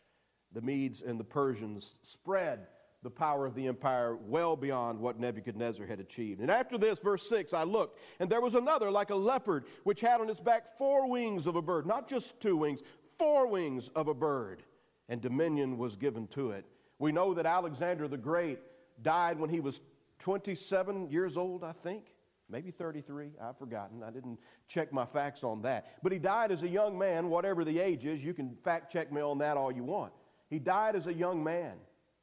The 0.54 0.62
Medes 0.62 1.02
and 1.02 1.20
the 1.20 1.24
Persians 1.24 1.96
spread 2.04 2.68
the 3.02 3.10
power 3.10 3.46
of 3.46 3.56
the 3.56 3.68
empire 3.68 4.18
well 4.18 4.56
beyond 4.56 5.00
what 5.00 5.20
Nebuchadnezzar 5.20 5.86
had 5.86 6.00
achieved. 6.00 6.42
And 6.42 6.52
after 6.52 6.78
this, 6.78 7.00
verse 7.00 7.28
6, 7.30 7.54
I 7.54 7.64
looked, 7.64 8.00
and 8.20 8.30
there 8.30 8.42
was 8.42 8.56
another 8.56 8.92
like 8.92 9.10
a 9.10 9.16
leopard, 9.16 9.66
which 9.84 10.02
had 10.02 10.20
on 10.20 10.30
its 10.30 10.42
back 10.42 10.78
four 10.78 11.08
wings 11.08 11.48
of 11.48 11.56
a 11.56 11.62
bird, 11.62 11.86
not 11.86 12.10
just 12.10 12.40
two 12.42 12.58
wings, 12.58 12.82
four 13.18 13.48
wings 13.48 13.90
of 13.90 14.08
a 14.08 14.14
bird, 14.14 14.64
and 15.08 15.22
dominion 15.22 15.78
was 15.78 15.96
given 15.96 16.28
to 16.28 16.52
it. 16.52 16.66
We 16.98 17.14
know 17.14 17.34
that 17.34 17.46
Alexander 17.46 18.08
the 18.08 18.18
Great 18.18 18.60
died 19.02 19.40
when 19.40 19.50
he 19.50 19.62
was 19.62 19.80
27 20.20 21.10
years 21.10 21.38
old, 21.38 21.64
I 21.64 21.72
think. 21.72 22.16
Maybe 22.52 22.72
33, 22.72 23.34
I've 23.42 23.58
forgotten. 23.58 24.02
I 24.04 24.10
didn't 24.10 24.40
check 24.68 24.92
my 24.92 25.06
facts 25.06 25.44
on 25.44 25.62
that. 25.62 26.00
But 26.02 26.12
he 26.12 26.18
died 26.18 26.52
as 26.52 26.64
a 26.64 26.68
young 26.68 26.98
man, 26.98 27.30
whatever 27.30 27.64
the 27.64 27.80
age 27.80 28.06
is. 28.06 28.24
You 28.24 28.34
can 28.34 28.56
fact 28.64 28.92
check 28.92 29.12
me 29.12 29.22
on 29.22 29.38
that 29.38 29.56
all 29.56 29.72
you 29.72 29.84
want. 29.84 30.12
He 30.50 30.60
died 30.60 30.96
as 30.96 31.08
a 31.08 31.14
young 31.14 31.44
man 31.44 31.78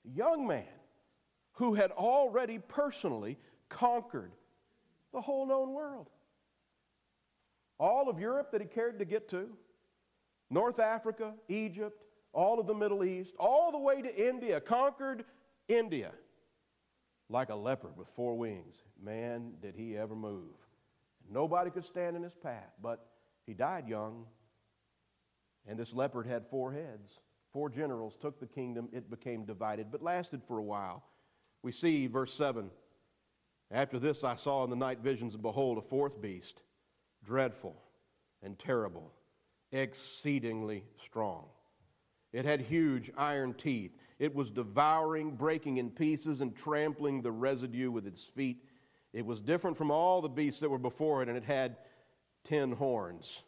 a 0.07 0.17
young 0.17 0.47
man 0.47 0.65
who 1.53 1.75
had 1.75 1.91
already 1.93 2.59
personally 2.59 3.39
conquered 3.69 4.33
the 5.12 5.21
whole 5.21 5.47
known 5.47 5.73
world. 5.73 6.09
All 7.79 8.09
of 8.09 8.19
Europe 8.19 8.53
that 8.53 8.61
he 8.61 8.67
cared 8.67 8.99
to 8.99 9.05
get 9.05 9.29
to, 9.31 9.49
North 10.51 10.79
Africa, 10.79 11.35
Egypt, 11.49 12.05
all 12.33 12.61
of 12.61 12.67
the 12.67 12.75
Middle 12.75 13.05
East, 13.05 13.35
all 13.39 13.73
the 13.73 13.79
way 13.79 14.03
to 14.03 14.29
India, 14.29 14.61
conquered 14.61 15.25
India 15.69 16.12
like 17.29 17.51
a 17.51 17.55
leopard 17.55 17.97
with 17.97 18.09
four 18.09 18.37
wings. 18.37 18.83
Man, 19.03 19.55
did 19.61 19.75
he 19.75 19.97
ever 19.97 20.15
move. 20.15 20.55
Nobody 21.29 21.71
could 21.71 21.85
stand 21.85 22.17
in 22.17 22.23
his 22.23 22.35
path, 22.35 22.73
but 22.81 23.07
he 23.45 23.53
died 23.53 23.89
young, 23.89 24.27
and 25.67 25.79
this 25.79 25.93
leopard 25.93 26.27
had 26.27 26.47
four 26.47 26.73
heads. 26.73 27.19
Four 27.57 27.71
generals 27.71 28.19
took 28.21 28.38
the 28.38 28.47
kingdom, 28.47 28.90
it 28.92 29.09
became 29.09 29.47
divided, 29.47 29.90
but 29.90 30.03
lasted 30.03 30.42
for 30.45 30.59
a 30.59 30.62
while. 30.62 31.03
We 31.62 31.73
see, 31.73 32.07
verse 32.07 32.35
7 32.35 32.71
After 33.71 33.99
this 33.99 34.25
I 34.25 34.37
saw 34.37 34.62
in 34.64 34.69
the 34.69 34.77
night 34.77 34.99
visions, 34.99 35.33
and 35.33 35.42
behold, 35.42 35.79
a 35.79 35.81
fourth 35.81 36.21
beast, 36.21 36.61
dreadful 37.25 37.83
and 38.42 38.59
terrible, 38.59 39.11
exceedingly 39.73 40.85
strong. 41.03 41.47
It 42.31 42.45
had 42.45 42.61
huge 42.61 43.11
iron 43.16 43.55
teeth. 43.55 43.97
It 44.19 44.35
was 44.35 44.51
devouring, 44.51 45.31
breaking 45.31 45.79
in 45.79 45.88
pieces, 45.88 46.42
and 46.42 46.55
trampling 46.55 47.23
the 47.23 47.33
residue 47.33 47.90
with 47.90 48.07
its 48.07 48.23
feet. 48.23 48.66
It 49.14 49.25
was 49.25 49.40
different 49.40 49.79
from 49.79 49.90
all 49.90 50.21
the 50.21 50.29
beasts 50.29 50.61
that 50.61 50.69
were 50.69 50.77
before 50.77 51.23
it, 51.23 51.31
and 51.31 51.38
it 51.38 51.45
had 51.45 51.79
ten 52.45 52.73
horns. 52.73 53.45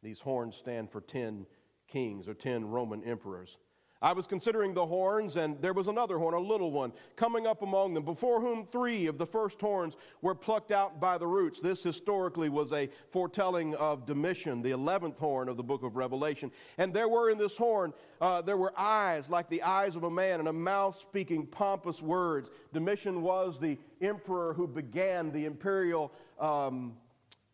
These 0.00 0.20
horns 0.20 0.54
stand 0.54 0.92
for 0.92 1.00
ten 1.00 1.46
kings 1.92 2.26
or 2.28 2.34
ten 2.34 2.68
Roman 2.68 3.04
emperors. 3.04 3.58
I 4.00 4.12
was 4.14 4.26
considering 4.26 4.74
the 4.74 4.84
horns, 4.84 5.36
and 5.36 5.62
there 5.62 5.72
was 5.72 5.86
another 5.86 6.18
horn, 6.18 6.34
a 6.34 6.40
little 6.40 6.72
one, 6.72 6.92
coming 7.14 7.46
up 7.46 7.62
among 7.62 7.94
them, 7.94 8.04
before 8.04 8.40
whom 8.40 8.66
three 8.66 9.06
of 9.06 9.16
the 9.16 9.26
first 9.26 9.60
horns 9.60 9.96
were 10.22 10.34
plucked 10.34 10.72
out 10.72 10.98
by 10.98 11.18
the 11.18 11.26
roots. 11.28 11.60
This 11.60 11.84
historically 11.84 12.48
was 12.48 12.72
a 12.72 12.90
foretelling 13.10 13.76
of 13.76 14.04
Domitian, 14.04 14.60
the 14.60 14.72
eleventh 14.72 15.20
horn 15.20 15.48
of 15.48 15.56
the 15.56 15.62
book 15.62 15.84
of 15.84 15.94
Revelation. 15.94 16.50
And 16.78 16.92
there 16.92 17.08
were 17.08 17.30
in 17.30 17.38
this 17.38 17.56
horn, 17.56 17.92
uh, 18.20 18.42
there 18.42 18.56
were 18.56 18.72
eyes 18.76 19.30
like 19.30 19.48
the 19.48 19.62
eyes 19.62 19.94
of 19.94 20.02
a 20.02 20.10
man, 20.10 20.40
and 20.40 20.48
a 20.48 20.52
mouth 20.52 20.96
speaking 20.96 21.46
pompous 21.46 22.02
words. 22.02 22.50
Domitian 22.72 23.22
was 23.22 23.60
the 23.60 23.78
emperor 24.00 24.52
who 24.52 24.66
began 24.66 25.30
the 25.30 25.44
imperial 25.44 26.10
um, 26.40 26.96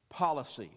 policy 0.09 0.71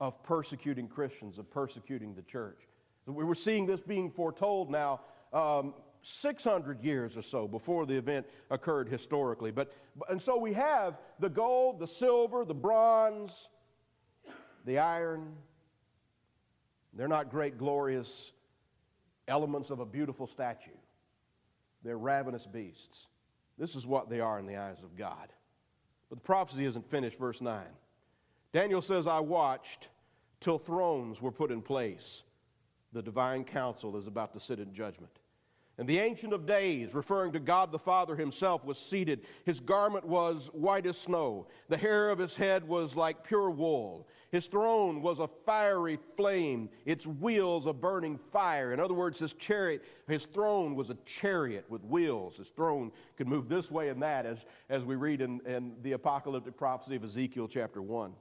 of 0.00 0.22
persecuting 0.22 0.88
Christians, 0.88 1.36
of 1.38 1.50
persecuting 1.50 2.14
the 2.14 2.22
church. 2.22 2.60
We 3.06 3.24
were 3.24 3.34
seeing 3.34 3.66
this 3.66 3.80
being 3.80 4.10
foretold 4.10 4.70
now 4.70 5.00
um, 5.32 5.74
600 6.02 6.82
years 6.82 7.16
or 7.16 7.22
so 7.22 7.48
before 7.48 7.86
the 7.86 7.96
event 7.96 8.26
occurred 8.50 8.88
historically. 8.88 9.50
But, 9.50 9.72
and 10.08 10.20
so 10.20 10.36
we 10.36 10.52
have 10.52 10.98
the 11.18 11.28
gold, 11.28 11.78
the 11.78 11.86
silver, 11.86 12.44
the 12.44 12.54
bronze, 12.54 13.48
the 14.64 14.78
iron. 14.78 15.34
They're 16.92 17.08
not 17.08 17.30
great, 17.30 17.56
glorious 17.56 18.32
elements 19.28 19.70
of 19.70 19.80
a 19.80 19.86
beautiful 19.86 20.26
statue. 20.26 20.70
They're 21.84 21.98
ravenous 21.98 22.46
beasts. 22.46 23.06
This 23.58 23.74
is 23.76 23.86
what 23.86 24.10
they 24.10 24.20
are 24.20 24.38
in 24.38 24.46
the 24.46 24.56
eyes 24.56 24.82
of 24.82 24.96
God. 24.96 25.32
But 26.08 26.18
the 26.18 26.24
prophecy 26.24 26.64
isn't 26.64 26.90
finished, 26.90 27.18
verse 27.18 27.40
9. 27.40 27.64
Daniel 28.52 28.82
says, 28.82 29.06
I 29.06 29.20
watched 29.20 29.88
till 30.40 30.58
thrones 30.58 31.22
were 31.22 31.30
put 31.30 31.50
in 31.50 31.62
place 31.62 32.22
the 32.92 33.02
divine 33.02 33.44
council 33.44 33.96
is 33.96 34.06
about 34.06 34.32
to 34.34 34.40
sit 34.40 34.58
in 34.58 34.72
judgment. 34.72 35.18
And 35.78 35.88
the 35.88 36.00
Ancient 36.00 36.34
of 36.34 36.44
Days, 36.44 36.94
referring 36.94 37.32
to 37.32 37.40
God 37.40 37.72
the 37.72 37.78
Father 37.78 38.14
himself, 38.14 38.62
was 38.62 38.78
seated. 38.78 39.22
His 39.46 39.58
garment 39.58 40.06
was 40.06 40.50
white 40.52 40.84
as 40.84 40.98
snow. 40.98 41.46
The 41.70 41.78
hair 41.78 42.10
of 42.10 42.18
his 42.18 42.36
head 42.36 42.68
was 42.68 42.94
like 42.94 43.24
pure 43.24 43.50
wool. 43.50 44.06
His 44.30 44.46
throne 44.46 45.00
was 45.00 45.18
a 45.18 45.28
fiery 45.46 45.98
flame, 46.16 46.68
its 46.84 47.06
wheels 47.06 47.64
a 47.64 47.72
burning 47.72 48.18
fire. 48.18 48.74
In 48.74 48.80
other 48.80 48.92
words, 48.92 49.18
his 49.18 49.32
chariot, 49.32 49.82
his 50.06 50.26
throne 50.26 50.74
was 50.74 50.90
a 50.90 50.96
chariot 51.06 51.64
with 51.70 51.82
wheels. 51.84 52.36
His 52.36 52.50
throne 52.50 52.92
could 53.16 53.26
move 53.26 53.48
this 53.48 53.70
way 53.70 53.88
and 53.88 54.02
that, 54.02 54.26
as, 54.26 54.44
as 54.68 54.84
we 54.84 54.94
read 54.94 55.22
in, 55.22 55.40
in 55.46 55.72
the 55.82 55.92
apocalyptic 55.92 56.56
prophecy 56.56 56.96
of 56.96 57.04
Ezekiel 57.04 57.48
chapter 57.48 57.80
1. 57.80 58.12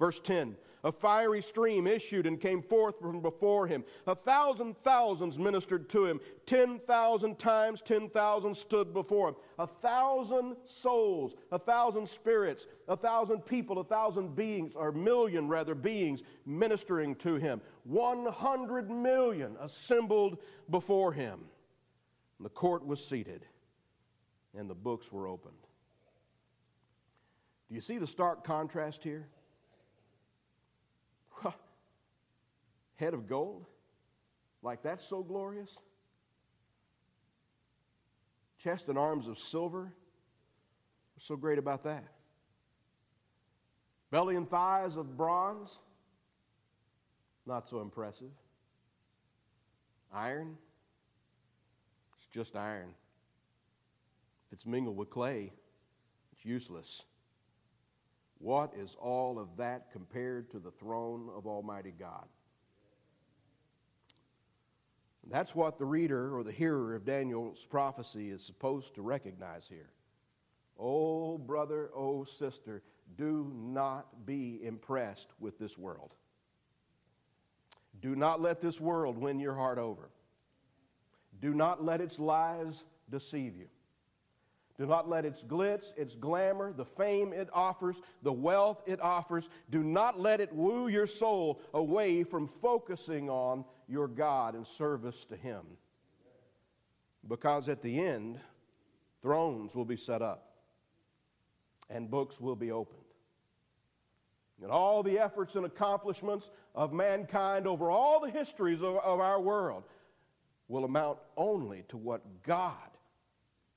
Verse 0.00 0.18
10 0.18 0.56
A 0.82 0.90
fiery 0.90 1.42
stream 1.42 1.86
issued 1.86 2.26
and 2.26 2.40
came 2.40 2.62
forth 2.62 2.98
from 2.98 3.20
before 3.20 3.66
him. 3.66 3.84
A 4.06 4.14
thousand 4.14 4.78
thousands 4.78 5.38
ministered 5.38 5.90
to 5.90 6.06
him. 6.06 6.20
Ten 6.46 6.80
thousand 6.80 7.38
times 7.38 7.82
ten 7.82 8.08
thousand 8.08 8.56
stood 8.56 8.92
before 8.94 9.28
him. 9.28 9.34
A 9.58 9.66
thousand 9.66 10.56
souls, 10.64 11.34
a 11.52 11.58
thousand 11.58 12.08
spirits, 12.08 12.66
a 12.88 12.96
thousand 12.96 13.44
people, 13.44 13.78
a 13.78 13.84
thousand 13.84 14.34
beings, 14.34 14.72
or 14.74 14.90
million 14.90 15.46
rather, 15.48 15.74
beings 15.74 16.22
ministering 16.46 17.14
to 17.16 17.34
him. 17.34 17.60
One 17.84 18.24
hundred 18.24 18.90
million 18.90 19.56
assembled 19.60 20.38
before 20.70 21.12
him. 21.12 21.40
And 22.38 22.46
the 22.46 22.50
court 22.50 22.86
was 22.86 23.04
seated, 23.04 23.44
and 24.56 24.68
the 24.70 24.74
books 24.74 25.12
were 25.12 25.28
opened. 25.28 25.52
Do 27.68 27.74
you 27.74 27.82
see 27.82 27.98
the 27.98 28.06
stark 28.06 28.44
contrast 28.44 29.04
here? 29.04 29.28
Head 33.00 33.14
of 33.14 33.26
gold? 33.26 33.66
Like 34.62 34.82
that's 34.82 35.04
so 35.04 35.22
glorious? 35.22 35.76
Chest 38.62 38.88
and 38.88 38.98
arms 38.98 39.26
of 39.26 39.38
silver? 39.38 39.92
What's 41.14 41.26
so 41.26 41.34
great 41.36 41.58
about 41.58 41.82
that? 41.84 42.04
Belly 44.10 44.36
and 44.36 44.48
thighs 44.48 44.96
of 44.96 45.16
bronze? 45.16 45.78
Not 47.46 47.66
so 47.66 47.80
impressive. 47.80 48.30
Iron? 50.12 50.58
It's 52.16 52.26
just 52.26 52.54
iron. 52.54 52.90
If 54.46 54.52
it's 54.52 54.66
mingled 54.66 54.96
with 54.96 55.08
clay, 55.08 55.52
it's 56.32 56.44
useless. 56.44 57.04
What 58.38 58.74
is 58.76 58.94
all 59.00 59.38
of 59.38 59.56
that 59.56 59.90
compared 59.92 60.50
to 60.50 60.58
the 60.58 60.70
throne 60.70 61.30
of 61.34 61.46
Almighty 61.46 61.94
God? 61.98 62.26
That's 65.28 65.54
what 65.54 65.78
the 65.78 65.84
reader 65.84 66.36
or 66.36 66.42
the 66.42 66.52
hearer 66.52 66.94
of 66.94 67.04
Daniel's 67.04 67.64
prophecy 67.64 68.30
is 68.30 68.44
supposed 68.44 68.94
to 68.94 69.02
recognize 69.02 69.68
here. 69.68 69.90
Oh, 70.78 71.36
brother, 71.38 71.90
oh, 71.94 72.24
sister, 72.24 72.82
do 73.16 73.52
not 73.54 74.24
be 74.24 74.60
impressed 74.64 75.28
with 75.38 75.58
this 75.58 75.76
world. 75.76 76.14
Do 78.00 78.16
not 78.16 78.40
let 78.40 78.60
this 78.60 78.80
world 78.80 79.18
win 79.18 79.40
your 79.40 79.54
heart 79.54 79.78
over. 79.78 80.10
Do 81.40 81.52
not 81.52 81.84
let 81.84 82.00
its 82.00 82.18
lies 82.18 82.84
deceive 83.10 83.56
you. 83.56 83.68
Do 84.80 84.86
not 84.86 85.10
let 85.10 85.26
its 85.26 85.42
glitz, 85.42 85.92
its 85.98 86.14
glamour, 86.14 86.72
the 86.72 86.86
fame 86.86 87.34
it 87.34 87.50
offers, 87.52 88.00
the 88.22 88.32
wealth 88.32 88.82
it 88.86 88.98
offers, 88.98 89.46
do 89.68 89.82
not 89.82 90.18
let 90.18 90.40
it 90.40 90.54
woo 90.54 90.88
your 90.88 91.06
soul 91.06 91.60
away 91.74 92.24
from 92.24 92.48
focusing 92.48 93.28
on 93.28 93.66
your 93.88 94.08
God 94.08 94.54
and 94.54 94.66
service 94.66 95.26
to 95.26 95.36
Him. 95.36 95.66
Because 97.28 97.68
at 97.68 97.82
the 97.82 98.00
end, 98.00 98.40
thrones 99.20 99.76
will 99.76 99.84
be 99.84 99.98
set 99.98 100.22
up 100.22 100.50
and 101.90 102.10
books 102.10 102.40
will 102.40 102.56
be 102.56 102.72
opened. 102.72 103.04
And 104.62 104.70
all 104.70 105.02
the 105.02 105.18
efforts 105.18 105.56
and 105.56 105.66
accomplishments 105.66 106.48
of 106.74 106.94
mankind 106.94 107.66
over 107.66 107.90
all 107.90 108.18
the 108.18 108.30
histories 108.30 108.80
of, 108.80 108.96
of 108.96 109.20
our 109.20 109.42
world 109.42 109.84
will 110.68 110.86
amount 110.86 111.18
only 111.36 111.84
to 111.88 111.98
what 111.98 112.42
God 112.42 112.89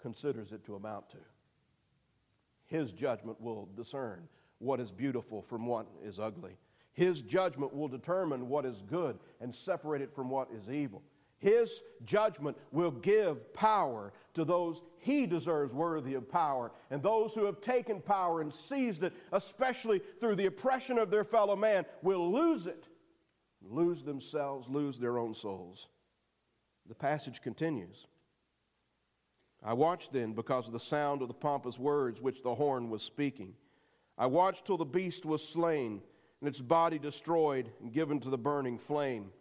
considers 0.03 0.51
it 0.51 0.63
to 0.65 0.75
amount 0.75 1.09
to. 1.09 1.17
His 2.65 2.91
judgment 2.91 3.41
will 3.41 3.69
discern 3.75 4.27
what 4.59 4.79
is 4.79 4.91
beautiful 4.91 5.41
from 5.41 5.65
what 5.65 5.87
is 6.03 6.19
ugly. 6.19 6.57
His 6.91 7.21
judgment 7.21 7.73
will 7.73 7.87
determine 7.87 8.49
what 8.49 8.65
is 8.65 8.83
good 8.83 9.17
and 9.41 9.55
separate 9.55 10.01
it 10.01 10.13
from 10.13 10.29
what 10.29 10.49
is 10.51 10.69
evil. 10.69 11.01
His 11.39 11.81
judgment 12.05 12.57
will 12.71 12.91
give 12.91 13.53
power 13.53 14.13
to 14.33 14.45
those 14.45 14.81
he 14.99 15.25
deserves 15.25 15.73
worthy 15.73 16.13
of 16.13 16.29
power. 16.29 16.71
And 16.89 17.01
those 17.01 17.33
who 17.33 17.45
have 17.45 17.59
taken 17.59 17.99
power 17.99 18.41
and 18.41 18.53
seized 18.53 19.03
it, 19.03 19.13
especially 19.31 20.01
through 20.19 20.35
the 20.35 20.45
oppression 20.45 20.97
of 20.97 21.09
their 21.09 21.25
fellow 21.25 21.55
man, 21.55 21.85
will 22.01 22.31
lose 22.31 22.67
it, 22.67 22.85
lose 23.61 24.03
themselves, 24.03 24.69
lose 24.69 24.99
their 24.99 25.17
own 25.17 25.33
souls. 25.33 25.87
The 26.87 26.95
passage 26.95 27.41
continues. 27.41 28.07
I 29.63 29.73
watched 29.73 30.11
then 30.11 30.33
because 30.33 30.67
of 30.67 30.73
the 30.73 30.79
sound 30.79 31.21
of 31.21 31.29
the 31.29 31.33
pompous 31.33 31.79
words 31.79 32.21
which 32.21 32.41
the 32.41 32.53
horn 32.53 32.89
was 32.89 33.01
speaking. 33.01 33.53
I 34.17 34.25
watched 34.25 34.65
till 34.65 34.77
the 34.77 34.85
beast 34.85 35.25
was 35.25 35.47
slain 35.47 36.01
and 36.41 36.49
its 36.49 36.59
body 36.59 36.99
destroyed 36.99 37.71
and 37.81 37.93
given 37.93 38.19
to 38.19 38.29
the 38.29 38.37
burning 38.37 38.77
flame. 38.77 39.31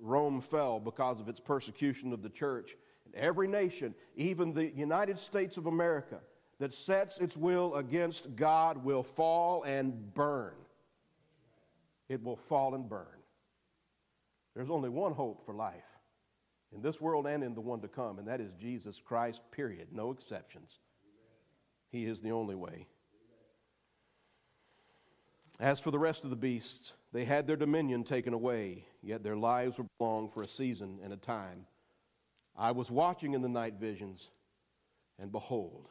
Rome 0.00 0.42
fell 0.42 0.80
because 0.80 1.18
of 1.18 1.28
its 1.28 1.40
persecution 1.40 2.12
of 2.12 2.22
the 2.22 2.28
church. 2.28 2.76
And 3.06 3.14
every 3.14 3.48
nation, 3.48 3.94
even 4.16 4.52
the 4.52 4.70
United 4.70 5.18
States 5.18 5.56
of 5.56 5.64
America, 5.66 6.20
that 6.58 6.74
sets 6.74 7.18
its 7.18 7.36
will 7.36 7.74
against 7.76 8.36
God 8.36 8.84
will 8.84 9.02
fall 9.02 9.62
and 9.62 10.12
burn. 10.12 10.54
It 12.10 12.22
will 12.22 12.36
fall 12.36 12.74
and 12.74 12.86
burn. 12.86 13.06
There's 14.54 14.70
only 14.70 14.90
one 14.90 15.12
hope 15.12 15.44
for 15.46 15.54
life 15.54 15.93
in 16.74 16.82
this 16.82 17.00
world 17.00 17.26
and 17.26 17.42
in 17.44 17.54
the 17.54 17.60
one 17.60 17.80
to 17.80 17.88
come, 17.88 18.18
and 18.18 18.28
that 18.28 18.40
is 18.40 18.52
Jesus 18.52 19.00
Christ, 19.00 19.42
period. 19.50 19.88
No 19.92 20.10
exceptions. 20.10 20.80
He 21.90 22.06
is 22.06 22.20
the 22.20 22.32
only 22.32 22.54
way. 22.54 22.86
As 25.60 25.78
for 25.78 25.92
the 25.92 25.98
rest 25.98 26.24
of 26.24 26.30
the 26.30 26.36
beasts, 26.36 26.92
they 27.12 27.24
had 27.24 27.46
their 27.46 27.56
dominion 27.56 28.02
taken 28.02 28.34
away, 28.34 28.86
yet 29.02 29.22
their 29.22 29.36
lives 29.36 29.78
were 29.78 29.86
long 30.00 30.28
for 30.28 30.42
a 30.42 30.48
season 30.48 30.98
and 31.02 31.12
a 31.12 31.16
time. 31.16 31.66
I 32.56 32.72
was 32.72 32.90
watching 32.90 33.34
in 33.34 33.42
the 33.42 33.48
night 33.48 33.74
visions, 33.74 34.30
and 35.20 35.30
behold, 35.30 35.88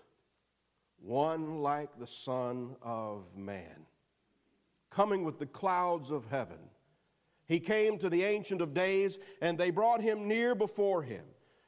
one 1.00 1.60
like 1.60 1.98
the 1.98 2.08
Son 2.08 2.76
of 2.82 3.24
Man, 3.38 3.86
coming 4.90 5.24
with 5.24 5.40
the 5.40 5.46
clouds 5.46 6.12
of 6.12 6.26
heaven. 6.30 6.60
He 7.54 7.60
came 7.60 8.00
to 8.00 8.10
the 8.10 8.24
Ancient 8.24 8.62
of 8.62 8.74
Days, 8.74 9.20
and 9.40 9.60
they 9.60 9.70
brought 9.70 10.02
him 10.02 10.28
near 10.28 10.56
before 10.56 11.04
him. 11.04 11.24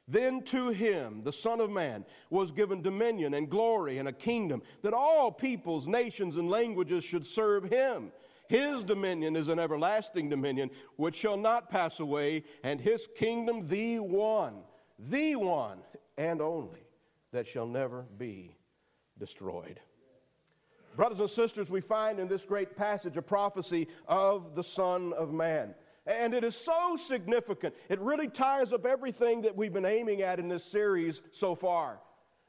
Then 0.08 0.42
to 0.46 0.70
him, 0.70 1.22
the 1.22 1.32
Son 1.32 1.60
of 1.60 1.70
Man, 1.70 2.04
was 2.28 2.50
given 2.50 2.82
dominion 2.82 3.34
and 3.34 3.48
glory 3.48 3.98
and 3.98 4.08
a 4.08 4.12
kingdom 4.12 4.62
that 4.82 4.92
all 4.92 5.30
peoples, 5.30 5.86
nations, 5.86 6.34
and 6.34 6.50
languages 6.50 7.04
should 7.04 7.24
serve 7.24 7.70
him. 7.70 8.10
His 8.48 8.82
dominion 8.82 9.36
is 9.36 9.46
an 9.46 9.60
everlasting 9.60 10.28
dominion 10.28 10.72
which 10.96 11.14
shall 11.14 11.36
not 11.36 11.70
pass 11.70 12.00
away, 12.00 12.42
and 12.64 12.80
his 12.80 13.06
kingdom 13.16 13.68
the 13.68 14.00
one, 14.00 14.64
the 14.98 15.36
one 15.36 15.78
and 16.18 16.40
only 16.40 16.84
that 17.30 17.46
shall 17.46 17.68
never 17.68 18.06
be 18.18 18.56
destroyed. 19.20 19.78
Brothers 20.96 21.20
and 21.20 21.30
sisters, 21.30 21.70
we 21.70 21.82
find 21.82 22.18
in 22.18 22.26
this 22.26 22.44
great 22.44 22.74
passage 22.74 23.16
a 23.16 23.22
prophecy 23.22 23.88
of 24.08 24.54
the 24.54 24.64
Son 24.64 25.12
of 25.12 25.32
Man. 25.32 25.74
And 26.06 26.32
it 26.32 26.42
is 26.42 26.56
so 26.56 26.96
significant. 26.96 27.74
It 27.88 28.00
really 28.00 28.28
ties 28.28 28.72
up 28.72 28.86
everything 28.86 29.42
that 29.42 29.56
we've 29.56 29.72
been 29.72 29.84
aiming 29.84 30.22
at 30.22 30.38
in 30.38 30.48
this 30.48 30.64
series 30.64 31.20
so 31.32 31.54
far. 31.54 32.00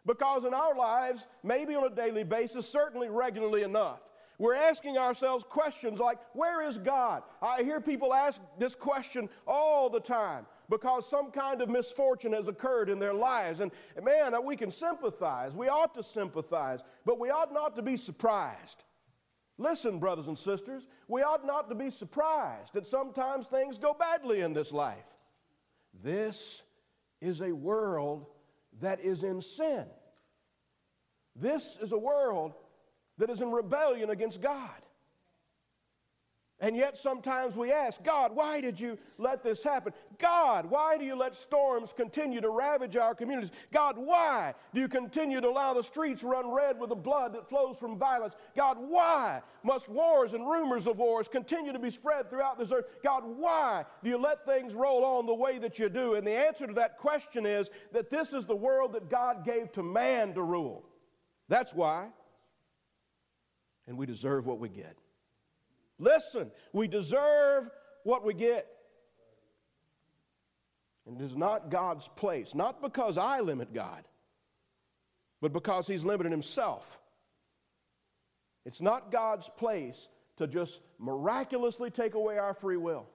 Because 0.06 0.46
in 0.46 0.54
our 0.54 0.76
lives, 0.76 1.28
maybe 1.44 1.76
on 1.76 1.92
a 1.92 1.94
daily 1.94 2.24
basis, 2.24 2.70
certainly 2.70 3.10
regularly 3.10 3.64
enough, 3.64 4.08
we're 4.40 4.56
asking 4.56 4.98
ourselves 4.98 5.44
questions 5.44 6.00
like, 6.00 6.20
Where 6.34 6.66
is 6.66 6.78
God? 6.78 7.24
I 7.42 7.64
hear 7.64 7.82
people 7.82 8.14
ask 8.14 8.40
this 8.58 8.76
question 8.76 9.28
all 9.46 9.90
the 9.90 10.00
time 10.00 10.46
because 10.69 11.10
some 11.10 11.32
kind 11.32 11.62
of 11.62 11.69
misfortune 11.69 12.34
has 12.34 12.47
occurred 12.47 12.89
in 12.89 12.99
their 12.99 13.13
lives. 13.13 13.60
And 13.60 13.71
man, 14.03 14.34
uh, 14.34 14.41
we 14.41 14.56
can 14.56 14.71
sympathize. 14.71 15.56
We 15.56 15.67
ought 15.67 15.93
to 15.95 16.03
sympathize, 16.03 16.80
but 17.06 17.19
we 17.19 17.30
ought 17.30 17.53
not 17.53 17.75
to 17.77 17.82
be 17.82 17.97
surprised. 17.97 18.84
Listen, 19.58 19.99
brothers 19.99 20.27
and 20.27 20.38
sisters, 20.38 20.88
we 21.08 21.23
ought 21.23 21.45
not 21.45 21.69
to 21.69 21.75
be 21.75 21.89
surprised 21.89 22.73
that 22.73 22.86
sometimes 22.86 23.47
things 23.47 23.77
go 23.77 23.93
badly 23.93 24.41
in 24.41 24.53
this 24.53 24.71
life. 24.71 25.08
This 26.03 26.62
is 27.21 27.41
a 27.41 27.51
world 27.51 28.27
that 28.82 28.99
is 28.99 29.23
in 29.23 29.41
sin. 29.41 29.86
This 31.36 31.77
is 31.82 31.91
a 31.91 31.97
world 31.97 32.53
that 33.17 33.30
is 33.30 33.41
in 33.41 33.51
rebellion 33.51 34.10
against 34.10 34.41
God. 34.41 34.69
And 36.60 36.76
yet 36.76 36.98
sometimes 36.98 37.56
we 37.56 37.72
ask, 37.72 38.04
God, 38.04 38.36
why 38.36 38.62
did 38.62 38.80
you 38.80 38.98
let 39.20 39.43
this 39.43 39.62
happen? 39.62 39.93
God, 40.17 40.65
why 40.65 40.98
do 40.98 41.06
you 41.06 41.15
let 41.15 41.36
storms 41.36 41.93
continue 41.93 42.41
to 42.41 42.50
ravage 42.50 42.98
our 42.98 43.13
communities? 43.13 43.52
God, 43.72 43.96
why 43.96 44.56
do 44.74 44.82
you 44.82 44.88
continue 44.88 45.39
to 45.39 45.48
allow 45.48 45.76
the 45.76 45.84
streets 45.84 46.24
run 46.24 46.50
red 46.50 46.80
with 46.80 46.89
the 46.89 46.96
blood 46.96 47.34
that 47.34 47.48
flows 47.48 47.78
from 47.78 48.00
violence? 48.00 48.34
God, 48.56 48.78
why 48.80 49.43
must 49.62 49.88
wars 49.88 50.34
and 50.34 50.50
rumors 50.50 50.88
of 50.88 50.98
wars 50.98 51.28
continue 51.28 51.74
to 51.74 51.80
be 51.80 51.91
spread 51.91 52.28
throughout 52.28 52.58
this 52.58 52.72
earth? 52.72 52.86
God, 53.04 53.22
why 53.24 53.86
do 54.04 54.10
you 54.10 54.17
let 54.17 54.43
things 54.43 54.74
roll 54.74 55.06
on 55.06 55.28
the 55.28 55.36
way 55.36 55.60
that 55.60 55.78
you 55.78 55.89
do? 55.89 56.15
And 56.15 56.26
the 56.26 56.32
answer 56.32 56.65
to 56.65 56.74
that 56.74 56.98
question 56.98 57.46
is 57.46 57.70
that 57.91 58.10
this 58.10 58.34
is 58.34 58.46
the 58.46 58.56
world 58.56 58.93
that 58.93 59.12
God 59.12 59.46
gave 59.46 59.72
to 59.74 59.84
man 59.84 60.34
to 60.34 60.41
rule. 60.41 60.89
That's 61.50 61.72
why. 61.72 62.08
And 63.86 63.96
we 63.96 64.08
deserve 64.08 64.48
what 64.48 64.58
we 64.58 64.70
get. 64.70 64.98
Listen, 66.00 66.52
we 66.74 66.88
deserve 66.88 67.70
what 68.04 68.24
we 68.24 68.34
get. 68.34 68.68
And 71.06 71.20
it 71.20 71.24
is 71.24 71.36
not 71.36 71.70
God's 71.72 72.08
place, 72.10 72.54
not 72.54 72.82
because 72.82 73.18
I 73.18 73.40
limit 73.40 73.74
God, 73.74 74.04
but 75.42 75.54
because 75.54 75.88
He's 75.88 76.04
limited 76.04 76.32
Himself. 76.32 77.00
It's 78.66 78.82
not 78.82 79.12
God's 79.12 79.50
place 79.50 80.10
to 80.38 80.48
just 80.48 80.82
miraculously 81.00 81.90
take 81.90 82.14
away 82.14 82.38
our 82.38 82.54
free 82.54 82.78
will. 82.78 83.08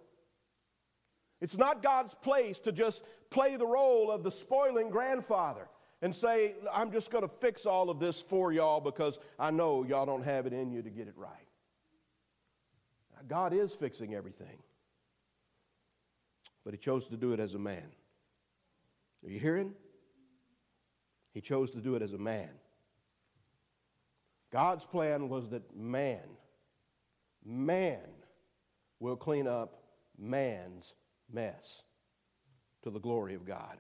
It's 1.42 1.58
not 1.58 1.82
God's 1.82 2.14
place 2.14 2.58
to 2.60 2.72
just 2.72 3.04
play 3.28 3.56
the 3.56 3.66
role 3.66 4.10
of 4.10 4.22
the 4.22 4.30
spoiling 4.30 4.90
grandfather 4.90 5.68
and 6.00 6.14
say, 6.14 6.54
I'm 6.72 6.90
just 6.92 7.10
going 7.10 7.22
to 7.22 7.34
fix 7.40 7.66
all 7.66 7.90
of 7.90 7.98
this 7.98 8.20
for 8.22 8.52
y'all 8.52 8.80
because 8.80 9.18
I 9.38 9.50
know 9.50 9.84
y'all 9.84 10.06
don't 10.06 10.24
have 10.24 10.46
it 10.46 10.52
in 10.52 10.70
you 10.70 10.82
to 10.82 10.90
get 10.90 11.08
it 11.08 11.14
right. 11.16 11.41
God 13.28 13.52
is 13.52 13.72
fixing 13.72 14.14
everything. 14.14 14.58
But 16.64 16.74
he 16.74 16.78
chose 16.78 17.06
to 17.08 17.16
do 17.16 17.32
it 17.32 17.40
as 17.40 17.54
a 17.54 17.58
man. 17.58 17.90
Are 19.24 19.30
you 19.30 19.38
hearing? 19.38 19.74
He 21.32 21.40
chose 21.40 21.70
to 21.72 21.80
do 21.80 21.94
it 21.94 22.02
as 22.02 22.12
a 22.12 22.18
man. 22.18 22.50
God's 24.50 24.84
plan 24.84 25.28
was 25.28 25.48
that 25.50 25.74
man, 25.74 26.20
man 27.44 28.00
will 29.00 29.16
clean 29.16 29.46
up 29.46 29.82
man's 30.18 30.94
mess 31.32 31.82
to 32.82 32.90
the 32.90 33.00
glory 33.00 33.34
of 33.34 33.46
God. 33.46 33.78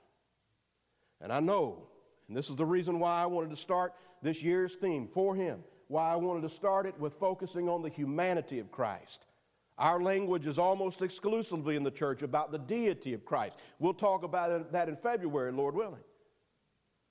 And 1.20 1.32
I 1.32 1.40
know, 1.40 1.88
and 2.26 2.36
this 2.36 2.48
is 2.48 2.56
the 2.56 2.64
reason 2.64 2.98
why 2.98 3.22
I 3.22 3.26
wanted 3.26 3.50
to 3.50 3.56
start 3.56 3.92
this 4.22 4.42
year's 4.42 4.74
theme 4.74 5.06
for 5.06 5.36
him, 5.36 5.62
why 5.88 6.10
I 6.10 6.16
wanted 6.16 6.42
to 6.42 6.48
start 6.48 6.86
it 6.86 6.98
with 6.98 7.14
focusing 7.14 7.68
on 7.68 7.82
the 7.82 7.90
humanity 7.90 8.58
of 8.58 8.72
Christ. 8.72 9.26
Our 9.82 10.00
language 10.00 10.46
is 10.46 10.60
almost 10.60 11.02
exclusively 11.02 11.74
in 11.74 11.82
the 11.82 11.90
church 11.90 12.22
about 12.22 12.52
the 12.52 12.58
deity 12.58 13.14
of 13.14 13.24
Christ. 13.24 13.58
We'll 13.80 13.94
talk 13.94 14.22
about 14.22 14.70
that 14.70 14.88
in 14.88 14.94
February, 14.94 15.50
Lord 15.50 15.74
willing. 15.74 16.04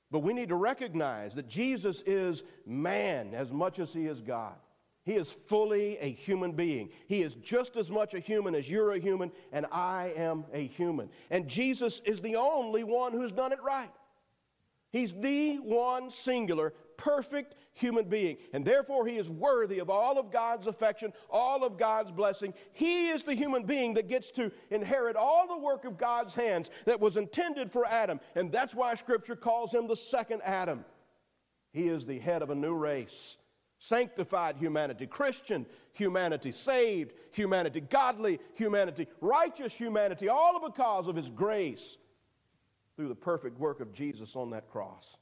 But 0.09 0.19
we 0.19 0.31
need 0.31 0.47
to 0.47 0.55
recognize 0.55 1.35
that 1.35 1.49
Jesus 1.49 2.01
is 2.05 2.43
man 2.65 3.33
as 3.33 3.51
much 3.51 3.77
as 3.77 3.91
he 3.91 4.05
is 4.05 4.21
God. 4.21 4.55
He 5.03 5.15
is 5.15 5.33
fully 5.33 5.97
a 5.97 6.09
human 6.09 6.53
being. 6.53 6.91
He 7.07 7.23
is 7.23 7.33
just 7.33 7.75
as 7.75 7.91
much 7.91 8.13
a 8.13 8.19
human 8.19 8.55
as 8.55 8.69
you're 8.69 8.91
a 8.91 8.99
human, 8.99 9.33
and 9.51 9.65
I 9.69 10.13
am 10.15 10.45
a 10.53 10.65
human. 10.65 11.09
And 11.29 11.49
Jesus 11.49 12.01
is 12.05 12.21
the 12.21 12.37
only 12.37 12.85
one 12.85 13.11
who's 13.11 13.33
done 13.33 13.51
it 13.51 13.61
right. 13.61 13.91
He's 14.93 15.13
the 15.13 15.57
one 15.57 16.09
singular 16.09 16.73
perfect 17.01 17.55
human 17.73 18.05
being. 18.05 18.37
And 18.53 18.63
therefore, 18.63 19.07
he 19.07 19.17
is 19.17 19.27
worthy 19.27 19.79
of 19.79 19.89
all 19.89 20.19
of 20.19 20.31
God's 20.31 20.67
affection, 20.67 21.13
all 21.31 21.63
of 21.63 21.77
God's 21.77 22.11
blessing. 22.11 22.53
He 22.73 23.09
is 23.09 23.23
the 23.23 23.33
human 23.33 23.63
being 23.63 23.95
that 23.95 24.07
gets 24.07 24.29
to 24.31 24.51
inherit 24.69 25.15
all 25.15 25.47
the 25.47 25.57
work 25.57 25.83
of 25.85 25.97
God's 25.97 26.35
hands 26.35 26.69
that 26.85 26.99
was 26.99 27.17
intended 27.17 27.71
for 27.71 27.85
Adam. 27.87 28.19
And 28.35 28.51
that's 28.51 28.75
why 28.75 28.93
Scripture 28.95 29.35
calls 29.35 29.73
him 29.73 29.87
the 29.87 29.95
second 29.95 30.41
Adam. 30.43 30.85
He 31.73 31.87
is 31.87 32.05
the 32.05 32.19
head 32.19 32.43
of 32.43 32.51
a 32.51 32.55
new 32.55 32.75
race 32.75 33.37
sanctified 33.79 34.57
humanity, 34.57 35.07
Christian 35.07 35.65
humanity, 35.93 36.51
saved 36.51 37.13
humanity, 37.31 37.81
godly 37.81 38.39
humanity, 38.53 39.07
righteous 39.21 39.73
humanity, 39.73 40.29
all 40.29 40.63
because 40.63 41.07
of 41.07 41.15
His 41.15 41.31
grace 41.31 41.97
through 42.95 43.07
the 43.07 43.15
perfect 43.15 43.57
work 43.57 43.79
of 43.79 43.91
Jesus 43.91 44.35
on 44.35 44.51
that 44.51 44.69
cross 44.69 45.17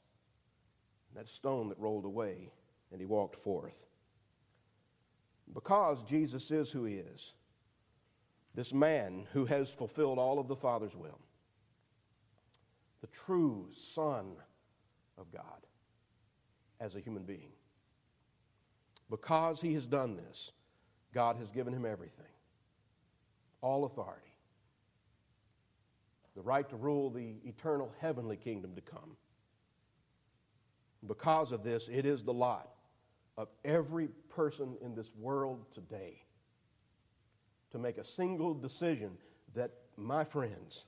that 1.14 1.28
stone 1.28 1.68
that 1.68 1.78
rolled 1.78 2.04
away, 2.04 2.52
and 2.92 3.00
he 3.00 3.06
walked 3.06 3.36
forth. 3.36 3.86
Because 5.52 6.02
Jesus 6.02 6.50
is 6.50 6.70
who 6.70 6.84
he 6.84 6.94
is, 6.94 7.34
this 8.54 8.72
man 8.72 9.26
who 9.32 9.44
has 9.46 9.70
fulfilled 9.70 10.18
all 10.18 10.38
of 10.38 10.48
the 10.48 10.56
Father's 10.56 10.96
will, 10.96 11.18
the 13.00 13.08
true 13.08 13.66
Son 13.70 14.32
of 15.18 15.30
God 15.32 15.66
as 16.80 16.94
a 16.94 17.00
human 17.00 17.24
being. 17.24 17.52
Because 19.08 19.60
he 19.60 19.74
has 19.74 19.86
done 19.86 20.16
this, 20.16 20.52
God 21.12 21.36
has 21.36 21.50
given 21.50 21.72
him 21.72 21.84
everything 21.84 22.26
all 23.62 23.84
authority, 23.84 24.32
the 26.34 26.42
right 26.42 26.68
to 26.70 26.76
rule 26.76 27.10
the 27.10 27.34
eternal 27.44 27.92
heavenly 28.00 28.36
kingdom 28.36 28.74
to 28.74 28.80
come 28.80 29.16
because 31.06 31.52
of 31.52 31.62
this, 31.62 31.88
it 31.88 32.04
is 32.04 32.22
the 32.22 32.32
lot 32.32 32.68
of 33.36 33.48
every 33.64 34.08
person 34.28 34.76
in 34.82 34.94
this 34.94 35.10
world 35.18 35.64
today 35.72 36.22
to 37.72 37.78
make 37.78 37.98
a 37.98 38.04
single 38.04 38.54
decision 38.54 39.12
that, 39.54 39.70
my 39.96 40.24
friends, 40.24 40.84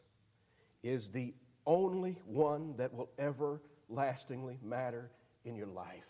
is 0.82 1.08
the 1.08 1.34
only 1.66 2.18
one 2.26 2.74
that 2.76 2.92
will 2.92 3.10
ever 3.18 3.62
lastingly 3.88 4.58
matter 4.62 5.10
in 5.44 5.54
your 5.54 5.66
life. 5.66 6.04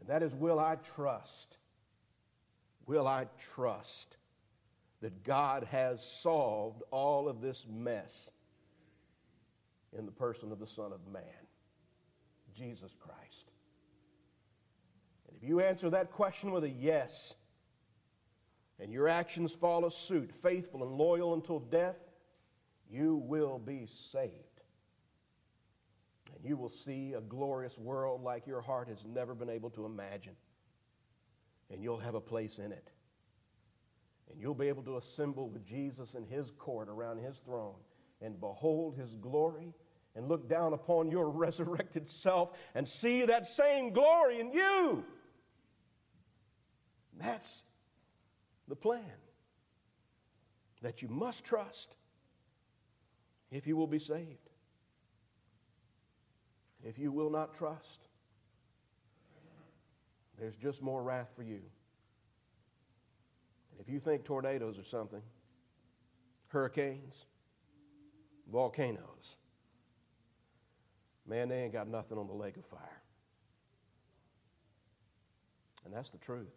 And 0.00 0.08
that 0.08 0.22
is 0.22 0.34
will 0.34 0.58
I 0.58 0.76
trust? 0.94 1.56
Will 2.86 3.06
I 3.06 3.26
trust 3.54 4.16
that 5.00 5.24
God 5.24 5.66
has 5.70 6.04
solved 6.04 6.82
all 6.90 7.28
of 7.28 7.40
this 7.40 7.66
mess 7.68 8.30
in 9.96 10.06
the 10.06 10.12
person 10.12 10.52
of 10.52 10.58
the 10.58 10.66
Son 10.66 10.92
of 10.92 11.06
Man? 11.12 11.22
Jesus 12.54 12.94
Christ? 12.98 13.50
And 15.28 15.36
if 15.36 15.48
you 15.48 15.60
answer 15.60 15.90
that 15.90 16.10
question 16.10 16.52
with 16.52 16.64
a 16.64 16.70
yes, 16.70 17.34
and 18.82 18.92
your 18.92 19.08
actions 19.08 19.52
follow 19.52 19.88
suit, 19.88 20.32
faithful 20.32 20.82
and 20.82 20.92
loyal 20.92 21.34
until 21.34 21.60
death, 21.60 21.98
you 22.90 23.16
will 23.16 23.58
be 23.58 23.86
saved. 23.86 24.32
And 26.34 26.44
you 26.44 26.56
will 26.56 26.68
see 26.68 27.12
a 27.12 27.20
glorious 27.20 27.78
world 27.78 28.22
like 28.22 28.46
your 28.46 28.60
heart 28.60 28.88
has 28.88 29.04
never 29.04 29.34
been 29.34 29.48
able 29.48 29.70
to 29.70 29.86
imagine. 29.86 30.34
And 31.70 31.82
you'll 31.82 31.98
have 31.98 32.16
a 32.16 32.20
place 32.20 32.58
in 32.58 32.72
it. 32.72 32.90
And 34.30 34.40
you'll 34.40 34.54
be 34.54 34.68
able 34.68 34.82
to 34.84 34.96
assemble 34.96 35.48
with 35.48 35.64
Jesus 35.64 36.14
in 36.14 36.24
his 36.24 36.50
court 36.50 36.88
around 36.88 37.18
his 37.18 37.38
throne 37.38 37.76
and 38.20 38.40
behold 38.40 38.96
his 38.96 39.14
glory 39.16 39.74
and 40.14 40.28
look 40.28 40.48
down 40.48 40.72
upon 40.72 41.10
your 41.10 41.28
resurrected 41.30 42.08
self 42.08 42.50
and 42.74 42.88
see 42.88 43.24
that 43.24 43.46
same 43.46 43.92
glory 43.92 44.40
in 44.40 44.52
you. 44.52 45.04
That's 47.18 47.62
the 48.68 48.76
plan 48.76 49.02
that 50.82 51.02
you 51.02 51.08
must 51.08 51.44
trust 51.44 51.94
if 53.50 53.66
you 53.66 53.76
will 53.76 53.86
be 53.86 53.98
saved. 53.98 54.48
If 56.84 56.98
you 56.98 57.12
will 57.12 57.30
not 57.30 57.54
trust, 57.54 58.08
there's 60.38 60.56
just 60.56 60.82
more 60.82 61.02
wrath 61.02 61.30
for 61.36 61.44
you. 61.44 61.60
And 63.70 63.80
if 63.80 63.88
you 63.88 64.00
think 64.00 64.24
tornadoes 64.24 64.78
are 64.78 64.84
something, 64.84 65.22
hurricanes, 66.48 67.26
volcanoes, 68.50 69.36
man, 71.26 71.48
they 71.48 71.62
ain't 71.62 71.72
got 71.72 71.88
nothing 71.88 72.18
on 72.18 72.26
the 72.26 72.32
lake 72.32 72.56
of 72.56 72.64
fire. 72.66 73.02
And 75.84 75.92
that's 75.92 76.10
the 76.10 76.18
truth. 76.18 76.54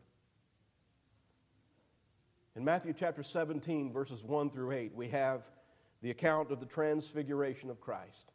In 2.55 2.63
Matthew 2.63 2.93
chapter 2.93 3.23
17, 3.23 3.91
verses 3.91 4.23
1 4.23 4.49
through 4.51 4.71
8, 4.71 4.95
we 4.95 5.09
have 5.09 5.49
the 6.01 6.11
account 6.11 6.51
of 6.51 6.59
the 6.59 6.65
transfiguration 6.65 7.69
of 7.69 7.81
Christ. 7.81 8.31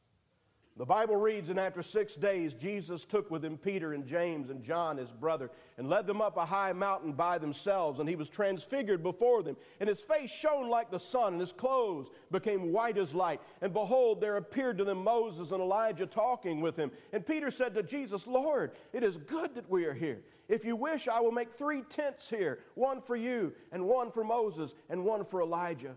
The 0.77 0.87
Bible 0.87 1.17
reads, 1.17 1.51
and 1.51 1.61
after 1.61 1.83
six 1.83 2.15
days, 2.15 2.55
Jesus 2.55 3.05
took 3.05 3.31
with 3.31 3.45
him 3.45 3.59
Peter 3.59 3.93
and 3.93 4.07
James 4.07 4.49
and 4.49 4.63
John, 4.63 4.97
his 4.97 5.11
brother, 5.11 5.51
and 5.77 5.91
led 5.91 6.07
them 6.07 6.23
up 6.23 6.39
a 6.39 6.47
high 6.47 6.73
mountain 6.73 7.13
by 7.13 7.39
themselves. 7.39 8.01
And 8.01 8.09
he 8.09 8.17
was 8.17 8.31
transfigured 8.31 9.03
before 9.03 9.43
them. 9.43 9.57
And 9.81 9.89
his 9.89 10.01
face 10.01 10.31
shone 10.31 10.71
like 10.71 10.91
the 10.91 10.99
sun, 10.99 11.35
and 11.35 11.41
his 11.41 11.53
clothes 11.53 12.09
became 12.31 12.73
white 12.73 12.97
as 12.97 13.15
light. 13.15 13.43
And 13.61 13.75
behold, 13.75 14.21
there 14.21 14.39
appeared 14.39 14.79
to 14.79 14.85
them 14.85 15.05
Moses 15.05 15.51
and 15.51 15.61
Elijah 15.61 16.07
talking 16.07 16.63
with 16.63 16.77
him. 16.77 16.93
And 17.13 17.27
Peter 17.27 17.51
said 17.51 17.75
to 17.75 17.83
Jesus, 17.83 18.27
Lord, 18.27 18.71
it 18.95 19.03
is 19.03 19.19
good 19.19 19.57
that 19.57 19.69
we 19.69 19.85
are 19.85 19.95
here. 19.95 20.21
If 20.49 20.65
you 20.65 20.77
wish, 20.77 21.09
I 21.09 21.21
will 21.21 21.33
make 21.33 21.53
three 21.53 21.83
tents 21.83 22.31
here 22.31 22.61
one 22.75 23.03
for 23.03 23.17
you, 23.17 23.53
and 23.71 23.87
one 23.87 24.11
for 24.11 24.25
Moses, 24.25 24.75
and 24.89 25.05
one 25.05 25.25
for 25.25 25.43
Elijah. 25.43 25.97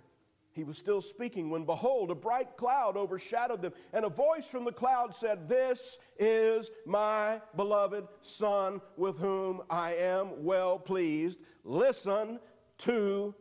He 0.53 0.63
was 0.63 0.77
still 0.77 1.01
speaking 1.01 1.49
when, 1.49 1.65
behold, 1.65 2.11
a 2.11 2.15
bright 2.15 2.57
cloud 2.57 2.95
overshadowed 2.95 3.63
them, 3.63 3.73
and 3.91 4.05
a 4.05 4.09
voice 4.09 4.45
from 4.45 4.65
the 4.65 4.71
cloud 4.71 5.15
said, 5.15 5.49
This 5.49 5.97
is 6.19 6.69
my 6.85 7.41
beloved 7.55 8.07
Son, 8.21 8.79
with 8.95 9.17
whom 9.17 9.63
I 9.69 9.95
am 9.95 10.43
well 10.43 10.77
pleased. 10.77 11.39
Listen 11.63 12.39
to 12.79 13.33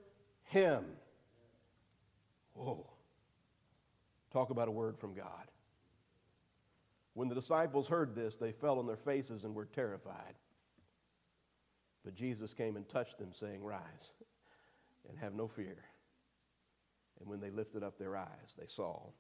him. 0.44 0.84
Whoa. 2.54 2.88
Talk 4.32 4.48
about 4.48 4.68
a 4.68 4.72
word 4.72 4.98
from 4.98 5.12
God. 5.12 5.50
When 7.12 7.28
the 7.28 7.34
disciples 7.34 7.88
heard 7.88 8.14
this, 8.14 8.38
they 8.38 8.52
fell 8.52 8.78
on 8.78 8.86
their 8.86 8.96
faces 8.96 9.44
and 9.44 9.54
were 9.54 9.66
terrified. 9.66 10.34
But 12.04 12.14
Jesus 12.14 12.54
came 12.54 12.76
and 12.76 12.88
touched 12.88 13.18
them, 13.18 13.32
saying, 13.32 13.62
Rise 13.62 14.12
and 15.08 15.18
have 15.18 15.34
no 15.34 15.46
fear. 15.46 15.76
And 17.20 17.28
when 17.28 17.40
they 17.40 17.50
lifted 17.50 17.82
up 17.82 17.98
their 17.98 18.16
eyes, 18.16 18.56
they 18.58 18.66
saw 18.66 19.10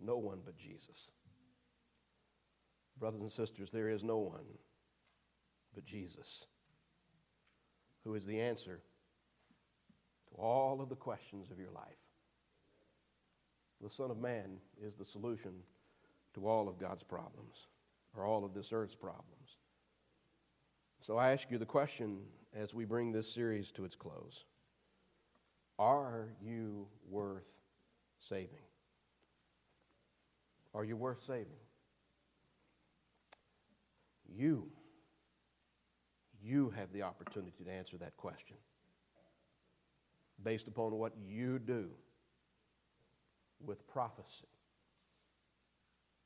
no 0.00 0.16
one 0.16 0.40
but 0.44 0.56
Jesus. 0.56 1.10
Brothers 2.98 3.22
and 3.22 3.32
sisters, 3.32 3.70
there 3.70 3.88
is 3.88 4.04
no 4.04 4.18
one 4.18 4.44
but 5.74 5.84
Jesus 5.84 6.46
who 8.04 8.14
is 8.14 8.26
the 8.26 8.40
answer 8.40 8.80
to 10.28 10.34
all 10.36 10.80
of 10.80 10.88
the 10.88 10.96
questions 10.96 11.50
of 11.50 11.58
your 11.58 11.70
life. 11.70 11.84
The 13.80 13.90
Son 13.90 14.10
of 14.10 14.18
Man 14.18 14.58
is 14.80 14.94
the 14.94 15.04
solution 15.04 15.52
to 16.34 16.46
all 16.46 16.68
of 16.68 16.78
God's 16.78 17.02
problems, 17.02 17.66
or 18.16 18.24
all 18.24 18.44
of 18.44 18.54
this 18.54 18.72
earth's 18.72 18.94
problems. 18.94 19.56
So 21.00 21.16
I 21.16 21.32
ask 21.32 21.50
you 21.50 21.58
the 21.58 21.66
question 21.66 22.20
as 22.54 22.74
we 22.74 22.84
bring 22.84 23.12
this 23.12 23.32
series 23.32 23.70
to 23.72 23.84
its 23.84 23.94
close. 23.94 24.44
Are 25.78 26.28
you 26.42 26.86
worth 27.08 27.50
saving? 28.18 28.48
Are 30.74 30.84
you 30.84 30.96
worth 30.96 31.22
saving? 31.22 31.46
You, 34.28 34.68
you 36.42 36.70
have 36.70 36.92
the 36.92 37.02
opportunity 37.02 37.64
to 37.64 37.70
answer 37.70 37.96
that 37.98 38.16
question 38.16 38.56
based 40.42 40.66
upon 40.66 40.92
what 40.92 41.12
you 41.24 41.58
do 41.58 41.90
with 43.64 43.86
prophecy, 43.86 44.48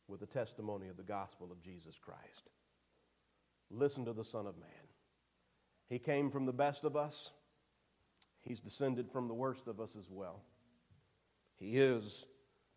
with 0.08 0.20
the 0.20 0.26
testimony 0.26 0.88
of 0.88 0.96
the 0.96 1.02
gospel 1.02 1.48
of 1.52 1.62
Jesus 1.62 1.96
Christ. 2.00 2.50
Listen 3.70 4.04
to 4.06 4.12
the 4.12 4.24
Son 4.24 4.46
of 4.46 4.58
Man. 4.58 4.70
He 5.88 5.98
came 5.98 6.30
from 6.30 6.46
the 6.46 6.52
best 6.52 6.84
of 6.84 6.96
us. 6.96 7.30
He's 8.48 8.62
descended 8.62 9.10
from 9.10 9.28
the 9.28 9.34
worst 9.34 9.68
of 9.68 9.78
us 9.78 9.94
as 9.94 10.08
well. 10.10 10.40
He 11.58 11.76
is 11.76 12.24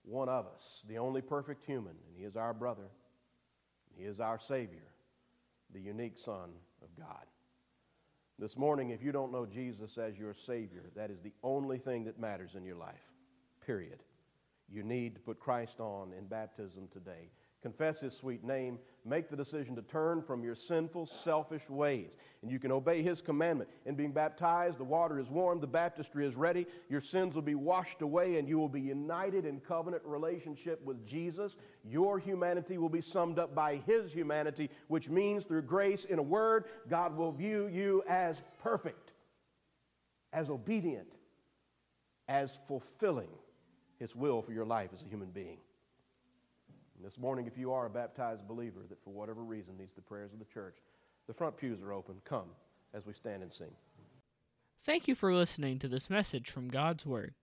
one 0.03 0.28
of 0.28 0.45
us, 0.45 0.84
the 0.86 0.97
only 0.97 1.22
perfect 1.22 1.63
human, 1.65 1.93
and 2.07 2.17
He 2.17 2.26
is 2.26 2.36
our 2.36 2.53
brother. 2.53 2.89
He 3.95 4.03
is 4.03 4.19
our 4.19 4.38
Savior, 4.38 4.91
the 5.74 5.80
unique 5.80 6.17
Son 6.17 6.49
of 6.82 6.89
God. 6.97 7.26
This 8.38 8.57
morning, 8.57 8.89
if 8.89 9.01
you 9.01 9.13
don't 9.13 9.32
know 9.32 9.45
Jesus 9.45 9.97
as 9.97 10.19
your 10.19 10.34
Savior, 10.34 10.89
that 10.95 11.09
is 11.09 11.22
the 11.22 11.34
only 11.41 11.78
thing 11.78 12.03
that 12.03 12.19
matters 12.19 12.55
in 12.55 12.65
your 12.65 12.76
life, 12.76 13.13
period. 13.65 14.03
You 14.67 14.84
need 14.84 15.15
to 15.15 15.22
put 15.22 15.39
Christ 15.39 15.80
on 15.80 16.11
in 16.17 16.26
baptism 16.26 16.89
today 16.91 17.30
confess 17.62 17.99
his 17.99 18.16
sweet 18.16 18.43
name, 18.43 18.80
make 19.05 19.30
the 19.30 19.36
decision 19.36 19.76
to 19.76 19.82
turn 19.82 20.22
from 20.22 20.43
your 20.43 20.55
sinful, 20.55 21.05
selfish 21.05 21.70
ways. 21.70 22.18
And 22.41 22.51
you 22.51 22.59
can 22.59 22.72
obey 22.72 23.01
his 23.01 23.22
commandment. 23.22 23.70
In 23.86 23.95
being 23.95 24.12
baptized, 24.12 24.78
the 24.78 24.84
water 24.84 25.20
is 25.20 25.30
warm, 25.30 25.59
the 25.59 25.68
baptistry 25.68 26.26
is 26.26 26.36
ready, 26.36 26.66
your 26.89 27.01
sins 27.01 27.36
will 27.36 27.41
be 27.41 27.55
washed 27.55 28.01
away, 28.01 28.38
and 28.38 28.47
you 28.47 28.57
will 28.57 28.70
be 28.70 28.82
united 28.82 29.45
in 29.45 29.59
covenant 29.59 30.03
relationship 30.05 30.84
with 30.84 31.05
Jesus. 31.05 31.57
Your 31.84 32.20
humanity 32.20 32.78
will 32.78 32.89
be 32.89 33.01
summed 33.01 33.38
up 33.38 33.53
by 33.53 33.82
his 33.86 34.12
humanity, 34.12 34.70
which 34.88 35.09
means 35.09 35.43
through 35.43 35.64
grace, 35.64 36.05
in 36.05 36.20
a 36.20 36.24
word, 36.24 36.66
God 36.89 37.16
will 37.16 37.32
view 37.32 37.68
you 37.68 38.03
as 38.07 38.41
perfect, 38.62 39.12
as 40.34 40.49
obedient, 40.49 41.14
as 42.28 42.59
fulfilling 42.68 43.30
his 43.99 44.16
will 44.16 44.41
for 44.41 44.51
your 44.51 44.66
life 44.66 44.89
as 44.93 45.03
a 45.03 45.07
human 45.07 45.30
being. 45.30 45.57
And 47.02 47.10
this 47.10 47.18
morning, 47.18 47.47
if 47.47 47.58
you 47.58 47.74
are 47.74 47.88
a 47.88 47.89
baptized 47.89 48.47
believer 48.47 48.82
that 48.88 49.04
for 49.04 49.10
whatever 49.10 49.43
reason 49.43 49.76
needs 49.76 49.95
the 49.95 50.02
prayers 50.02 50.34
of 50.34 50.39
the 50.39 50.45
church, 50.45 50.76
the 51.26 51.34
front 51.34 51.58
pews 51.58 51.82
are 51.82 51.91
open. 51.91 52.18
Come 52.26 52.45
as 52.93 53.08
we 53.08 53.14
stand 53.14 53.41
and 53.41 53.52
sing. 53.52 53.72
Thank 54.84 55.08
you 55.08 55.16
for 55.16 55.34
listening 55.34 55.80
to 55.80 55.88
this 55.88 56.12
message 56.12 56.52
from 56.52 56.68
God's 56.70 57.04
Word. 57.04 57.34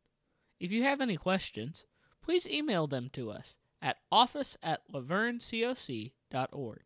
If 0.61 0.70
you 0.70 0.84
have 0.84 1.00
any 1.00 1.16
questions, 1.16 1.86
please 2.22 2.46
email 2.46 2.86
them 2.86 3.11
to 3.14 3.32
us 3.32 3.56
at 3.82 3.96
office 4.12 4.56
at 4.62 4.82
lavergnecoc.org. 4.92 6.80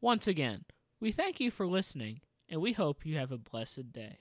Once 0.00 0.26
again, 0.26 0.64
we 1.00 1.12
thank 1.12 1.38
you 1.38 1.50
for 1.50 1.66
listening, 1.66 2.20
and 2.48 2.62
we 2.62 2.72
hope 2.72 3.04
you 3.04 3.18
have 3.18 3.30
a 3.30 3.36
blessed 3.36 3.92
day. 3.92 4.20